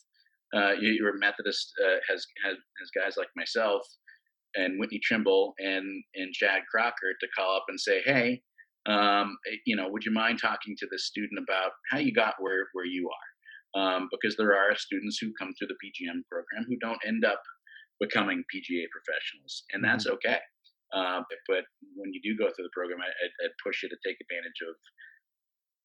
Uh, 0.55 0.73
your 0.81 1.17
Methodist 1.19 1.73
uh, 1.85 1.99
has, 2.09 2.27
has 2.45 2.57
has 2.57 2.91
guys 2.95 3.15
like 3.17 3.29
myself 3.37 3.83
and 4.57 4.79
Whitney 4.79 5.01
Trimble 5.03 5.55
and 5.59 6.03
and 6.15 6.33
Chad 6.33 6.63
Crocker 6.71 7.15
to 7.21 7.29
call 7.37 7.57
up 7.57 7.65
and 7.69 7.81
say, 7.81 8.03
hey, 8.05 8.43
um, 8.87 9.37
eh, 9.51 9.57
you 9.67 9.77
know, 9.77 9.89
would 9.89 10.05
you 10.05 10.13
mind 10.13 10.39
talking 10.41 10.75
to 10.79 10.87
this 10.91 11.07
student 11.07 11.41
about 11.43 11.73
how 11.91 11.99
you 11.99 12.13
got 12.13 12.35
where 12.39 12.67
where 12.73 12.87
you 12.87 13.09
are? 13.09 13.27
Um, 13.73 14.09
because 14.11 14.37
there 14.37 14.57
are 14.57 14.75
students 14.75 15.19
who 15.21 15.33
come 15.39 15.53
through 15.55 15.69
the 15.69 15.75
PGM 15.75 16.23
program 16.29 16.67
who 16.69 16.77
don't 16.81 16.99
end 17.07 17.25
up 17.25 17.41
becoming 18.01 18.43
PGA 18.49 18.85
professionals, 18.91 19.65
and 19.73 19.85
that's 19.85 20.07
mm-hmm. 20.07 20.15
okay. 20.15 20.39
Uh, 20.93 21.23
but 21.47 21.65
when 21.95 22.13
you 22.13 22.21
do 22.23 22.37
go 22.37 22.51
through 22.51 22.65
the 22.65 22.75
program, 22.75 22.99
I, 23.01 23.07
would 23.43 23.53
push 23.63 23.83
you 23.83 23.89
to 23.89 23.97
take 24.05 24.17
advantage 24.21 24.61
of 24.67 24.75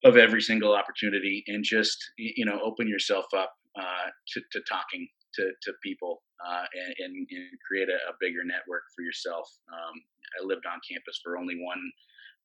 of 0.04 0.17
every 0.17 0.41
single 0.41 0.75
opportunity 0.75 1.43
and 1.47 1.63
just 1.63 1.97
you 2.17 2.45
know 2.45 2.60
open 2.63 2.88
yourself 2.88 3.25
up 3.36 3.54
uh, 3.80 4.10
to, 4.34 4.41
to, 4.51 4.62
talking 4.69 5.08
to, 5.34 5.51
to 5.63 5.73
people 5.84 6.21
uh, 6.45 6.63
and, 6.73 6.95
and, 6.99 7.28
and, 7.30 7.49
create 7.67 7.89
a, 7.89 7.99
a, 8.10 8.13
bigger 8.21 8.43
network 8.45 8.84
for 8.95 9.04
yourself. 9.04 9.49
Um, 9.67 9.95
I 10.39 10.45
lived 10.45 10.65
on 10.65 10.80
campus 10.89 11.19
for 11.23 11.38
only 11.38 11.56
one 11.60 11.91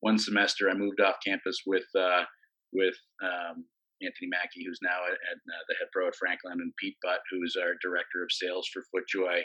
one 0.01 0.19
semester. 0.19 0.69
I 0.69 0.75
moved 0.75 1.01
off 1.01 1.17
campus 1.25 1.63
with 1.67 1.87
uh, 1.99 2.25
with 2.73 2.97
um, 3.23 3.65
Anthony 4.03 4.29
Mackey, 4.29 4.65
who's 4.65 4.81
now 4.83 5.05
at, 5.07 5.15
at 5.15 5.39
uh, 5.39 5.65
the 5.69 5.75
head 5.79 5.89
pro 5.93 6.09
at 6.09 6.17
Franklin, 6.17 6.61
and 6.61 6.73
Pete 6.77 6.97
Butt, 7.03 7.21
who's 7.31 7.57
our 7.61 7.75
director 7.83 8.23
of 8.23 8.33
sales 8.33 8.69
for 8.73 8.83
FootJoy. 8.89 9.43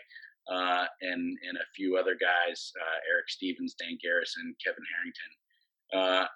Uh, 0.48 0.86
and 1.02 1.38
and 1.50 1.58
a 1.58 1.72
few 1.76 1.98
other 1.98 2.14
guys, 2.14 2.72
uh, 2.80 2.98
Eric 3.10 3.30
Stevens, 3.30 3.76
Dan 3.80 3.98
Garrison, 4.02 4.54
Kevin 4.64 4.84
Harrington. 4.94 6.28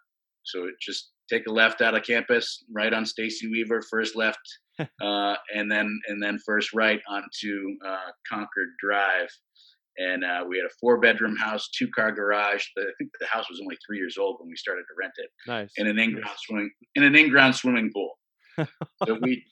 so 0.43 0.67
just 0.81 1.11
take 1.29 1.47
a 1.47 1.51
left 1.51 1.81
out 1.81 1.95
of 1.95 2.03
campus, 2.03 2.63
right 2.73 2.93
on 2.93 3.05
Stacy 3.05 3.47
Weaver, 3.47 3.83
first 3.83 4.15
left, 4.15 4.39
uh, 4.79 5.35
and 5.55 5.71
then 5.71 5.99
and 6.07 6.21
then 6.21 6.39
first 6.45 6.73
right 6.73 6.99
onto 7.07 7.77
uh, 7.85 8.11
Concord 8.27 8.69
Drive. 8.79 9.29
And 9.99 10.23
uh, 10.23 10.45
we 10.47 10.57
had 10.57 10.65
a 10.65 10.73
four 10.79 10.97
bedroom 10.99 11.35
house, 11.35 11.69
two 11.77 11.89
car 11.89 12.13
garage. 12.13 12.65
The, 12.75 12.83
I 12.83 12.93
think 12.97 13.11
the 13.19 13.27
house 13.27 13.49
was 13.49 13.59
only 13.61 13.77
three 13.85 13.97
years 13.97 14.17
old 14.17 14.37
when 14.39 14.47
we 14.47 14.55
started 14.55 14.83
to 14.83 14.95
rent 14.97 15.11
it. 15.17 15.29
Nice. 15.45 15.71
And 15.77 15.89
an 15.89 15.99
in 15.99 16.11
ground 16.11 16.25
nice. 16.27 16.37
swimming 16.47 16.71
in 16.95 17.03
an 17.03 17.15
in 17.15 17.29
ground 17.29 17.55
swimming 17.55 17.91
pool. 17.93 18.17
so 19.05 19.17
we 19.21 19.43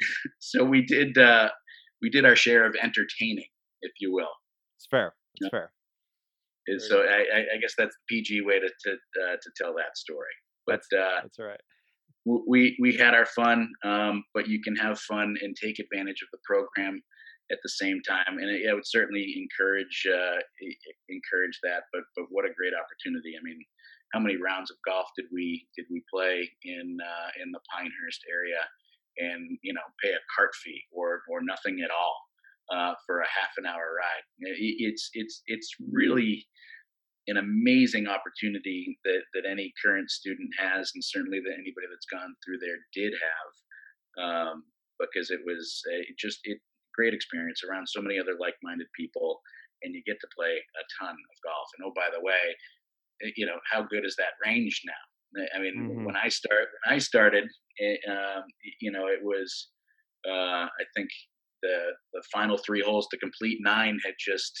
so 0.40 0.64
we 0.64 0.84
did 0.84 1.16
uh, 1.16 1.50
we 2.00 2.10
did 2.10 2.24
our 2.24 2.34
share 2.34 2.66
of 2.66 2.74
entertaining, 2.82 3.46
if 3.82 3.92
you 4.00 4.12
will. 4.12 4.32
It's 4.76 4.86
fair. 4.90 5.14
It's 5.36 5.50
fair. 5.50 5.72
so 6.78 7.02
I, 7.02 7.38
I, 7.54 7.58
guess 7.60 7.74
that's 7.78 7.94
the 7.94 8.16
PG 8.16 8.42
way 8.42 8.58
to 8.58 8.68
to, 8.68 8.92
uh, 8.92 9.36
to 9.40 9.50
tell 9.56 9.72
that 9.74 9.96
story. 9.96 10.34
But 10.66 10.80
that's, 10.90 11.00
uh, 11.00 11.20
that's 11.22 11.38
all 11.38 11.46
right. 11.46 11.60
We 12.24 12.76
we 12.80 12.96
had 12.96 13.14
our 13.14 13.26
fun, 13.26 13.68
um, 13.84 14.24
but 14.34 14.48
you 14.48 14.60
can 14.62 14.74
have 14.76 14.98
fun 14.98 15.36
and 15.42 15.56
take 15.56 15.78
advantage 15.78 16.22
of 16.22 16.28
the 16.32 16.38
program 16.44 17.02
at 17.52 17.58
the 17.62 17.68
same 17.68 18.00
time, 18.02 18.40
and 18.40 18.48
it, 18.48 18.64
I 18.68 18.74
would 18.74 18.86
certainly 18.86 19.36
encourage 19.36 20.06
uh, 20.08 20.40
encourage 21.08 21.58
that. 21.62 21.84
But 21.92 22.02
but 22.16 22.26
what 22.30 22.46
a 22.46 22.56
great 22.56 22.72
opportunity! 22.72 23.36
I 23.38 23.42
mean, 23.44 23.60
how 24.12 24.20
many 24.20 24.36
rounds 24.36 24.70
of 24.70 24.76
golf 24.84 25.06
did 25.16 25.26
we 25.32 25.68
did 25.76 25.86
we 25.90 26.02
play 26.12 26.48
in 26.64 26.98
uh, 26.98 27.30
in 27.42 27.52
the 27.52 27.60
Pinehurst 27.70 28.24
area, 28.30 28.62
and 29.18 29.58
you 29.62 29.72
know 29.72 29.84
pay 30.02 30.10
a 30.10 30.26
cart 30.34 30.54
fee 30.64 30.82
or 30.90 31.22
or 31.28 31.42
nothing 31.42 31.80
at 31.84 31.90
all 31.92 32.16
uh, 32.72 32.94
for 33.06 33.20
a 33.20 33.28
half 33.28 33.52
an 33.58 33.66
hour 33.66 34.00
ride? 34.00 34.26
It's 34.40 35.10
it's 35.12 35.42
it's 35.46 35.76
really 35.92 36.46
an 37.28 37.36
amazing 37.36 38.08
opportunity 38.08 38.98
that, 39.04 39.22
that 39.32 39.48
any 39.48 39.72
current 39.84 40.10
student 40.10 40.50
has, 40.58 40.90
and 40.94 41.04
certainly 41.04 41.38
that 41.38 41.54
anybody 41.54 41.86
that's 41.88 42.10
gone 42.10 42.34
through 42.44 42.58
there 42.58 42.82
did 42.92 43.14
have, 43.14 44.24
um, 44.24 44.64
because 44.98 45.30
it 45.30 45.38
was 45.46 45.82
a, 45.92 46.02
just 46.18 46.40
a 46.48 46.58
great 46.94 47.14
experience 47.14 47.62
around 47.64 47.86
so 47.86 48.00
many 48.00 48.18
other 48.18 48.36
like-minded 48.38 48.86
people, 48.98 49.40
and 49.82 49.94
you 49.94 50.02
get 50.06 50.20
to 50.20 50.34
play 50.36 50.54
a 50.54 50.84
ton 51.00 51.14
of 51.14 51.36
golf. 51.42 51.68
And 51.78 51.86
oh, 51.86 51.92
by 51.94 52.08
the 52.12 52.24
way, 52.24 52.56
eh, 53.24 53.32
you 53.36 53.46
know 53.46 53.58
how 53.70 53.82
good 53.82 54.04
is 54.04 54.16
that 54.16 54.38
range 54.44 54.82
now? 54.84 55.02
I 55.56 55.60
mean, 55.60 55.74
mm-hmm. 55.76 56.04
when 56.04 56.16
I 56.16 56.28
start 56.28 56.68
when 56.84 56.96
I 56.96 56.98
started, 56.98 57.44
it, 57.78 58.00
eh, 58.06 58.12
um, 58.12 58.44
you 58.80 58.92
know, 58.92 59.06
it 59.06 59.20
was 59.22 59.68
uh, 60.28 60.68
I 60.68 60.84
think 60.94 61.08
the 61.62 61.92
the 62.12 62.22
final 62.32 62.58
three 62.58 62.82
holes 62.82 63.08
to 63.10 63.18
complete 63.18 63.58
nine 63.60 63.98
had 64.04 64.14
just 64.18 64.52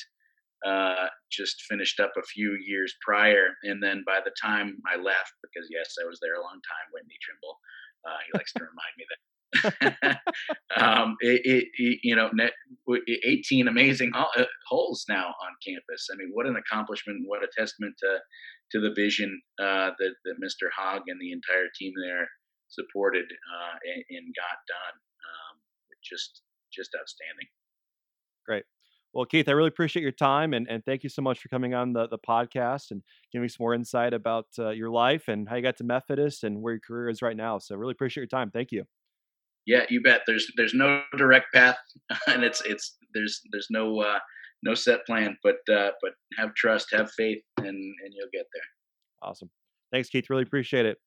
uh, 0.66 1.06
just 1.30 1.62
finished 1.68 1.98
up 2.00 2.12
a 2.16 2.22
few 2.22 2.56
years 2.64 2.94
prior. 3.04 3.50
And 3.64 3.82
then 3.82 4.04
by 4.06 4.20
the 4.24 4.32
time 4.40 4.78
I 4.86 4.96
left, 4.96 5.34
because 5.42 5.68
yes, 5.70 5.94
I 6.00 6.06
was 6.06 6.18
there 6.22 6.34
a 6.34 6.42
long 6.42 6.60
time, 6.62 6.86
Whitney 6.92 7.18
Trimble, 7.18 7.58
uh, 8.06 8.18
he 8.26 8.38
likes 8.38 8.52
to 8.54 8.62
remind 8.62 8.94
me 8.96 9.04
that. 9.10 9.18
um, 10.76 11.16
it, 11.20 11.40
it, 11.44 11.64
it, 11.76 11.98
you 12.02 12.16
know, 12.16 12.30
net, 12.32 12.52
18 13.06 13.68
amazing 13.68 14.12
uh, 14.14 14.44
holes 14.68 15.04
now 15.08 15.26
on 15.26 15.52
campus. 15.66 16.08
I 16.12 16.16
mean, 16.16 16.30
what 16.32 16.46
an 16.46 16.56
accomplishment! 16.56 17.22
What 17.26 17.42
a 17.42 17.48
testament 17.56 17.94
to 18.00 18.18
to 18.72 18.80
the 18.80 18.94
vision 18.94 19.40
uh, 19.60 19.90
that 19.98 20.14
that 20.24 20.34
Mr. 20.42 20.68
Hogge 20.78 21.02
and 21.08 21.20
the 21.20 21.32
entire 21.32 21.68
team 21.78 21.92
there 22.02 22.26
supported 22.68 23.24
uh, 23.24 23.76
and, 23.84 24.04
and, 24.10 24.34
got 24.34 24.58
done. 24.66 24.96
Um, 24.96 25.58
just 26.02 26.42
just 26.72 26.90
outstanding. 26.98 27.46
Great. 28.46 28.64
Well, 29.12 29.26
Keith, 29.26 29.46
I 29.46 29.52
really 29.52 29.68
appreciate 29.68 30.02
your 30.02 30.10
time 30.10 30.54
and, 30.54 30.66
and 30.70 30.82
thank 30.86 31.02
you 31.02 31.10
so 31.10 31.20
much 31.20 31.38
for 31.38 31.48
coming 31.48 31.74
on 31.74 31.92
the, 31.92 32.08
the 32.08 32.18
podcast 32.18 32.90
and 32.90 33.02
giving 33.30 33.42
me 33.42 33.48
some 33.48 33.58
more 33.60 33.74
insight 33.74 34.14
about 34.14 34.46
uh, 34.58 34.70
your 34.70 34.88
life 34.88 35.28
and 35.28 35.46
how 35.46 35.56
you 35.56 35.62
got 35.62 35.76
to 35.76 35.84
Methodist 35.84 36.44
and 36.44 36.62
where 36.62 36.74
your 36.74 36.80
career 36.80 37.10
is 37.10 37.20
right 37.20 37.36
now. 37.36 37.58
So 37.58 37.76
really 37.76 37.92
appreciate 37.92 38.22
your 38.22 38.26
time. 38.28 38.50
Thank 38.50 38.72
you. 38.72 38.84
Yeah, 39.66 39.84
you 39.88 40.02
bet. 40.02 40.22
There's 40.26 40.50
there's 40.56 40.74
no 40.74 41.02
direct 41.16 41.46
path, 41.54 41.76
and 42.26 42.42
it's 42.42 42.62
it's 42.64 42.96
there's 43.14 43.40
there's 43.52 43.68
no 43.70 44.00
uh, 44.00 44.18
no 44.62 44.74
set 44.74 45.04
plan, 45.06 45.36
but 45.42 45.56
uh, 45.72 45.90
but 46.00 46.12
have 46.36 46.54
trust, 46.54 46.88
have 46.92 47.10
faith, 47.12 47.42
and 47.58 47.66
and 47.66 48.12
you'll 48.14 48.28
get 48.32 48.46
there. 48.52 48.62
Awesome. 49.22 49.50
Thanks, 49.92 50.08
Keith. 50.08 50.28
Really 50.30 50.42
appreciate 50.42 50.86
it. 50.86 50.98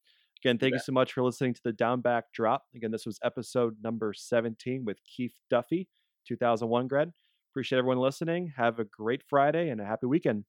Again, 0.44 0.58
thank 0.58 0.72
you, 0.72 0.76
you 0.76 0.84
so 0.84 0.92
much 0.92 1.14
for 1.14 1.24
listening 1.24 1.54
to 1.56 1.62
the 1.64 1.72
Down 1.72 2.02
Back 2.02 2.26
Drop. 2.34 2.64
Again, 2.76 2.92
this 2.92 3.06
was 3.06 3.20
episode 3.24 3.76
number 3.82 4.14
17 4.14 4.86
with 4.86 4.98
Keith 5.04 5.34
Duffy, 5.50 5.90
2001 6.28 6.88
grad. 6.88 7.12
Appreciate 7.52 7.80
everyone 7.80 7.98
listening. 7.98 8.54
Have 8.56 8.80
a 8.80 8.86
great 8.86 9.24
Friday 9.28 9.70
and 9.70 9.82
a 9.82 9.86
happy 9.86 10.06
weekend. 10.06 10.46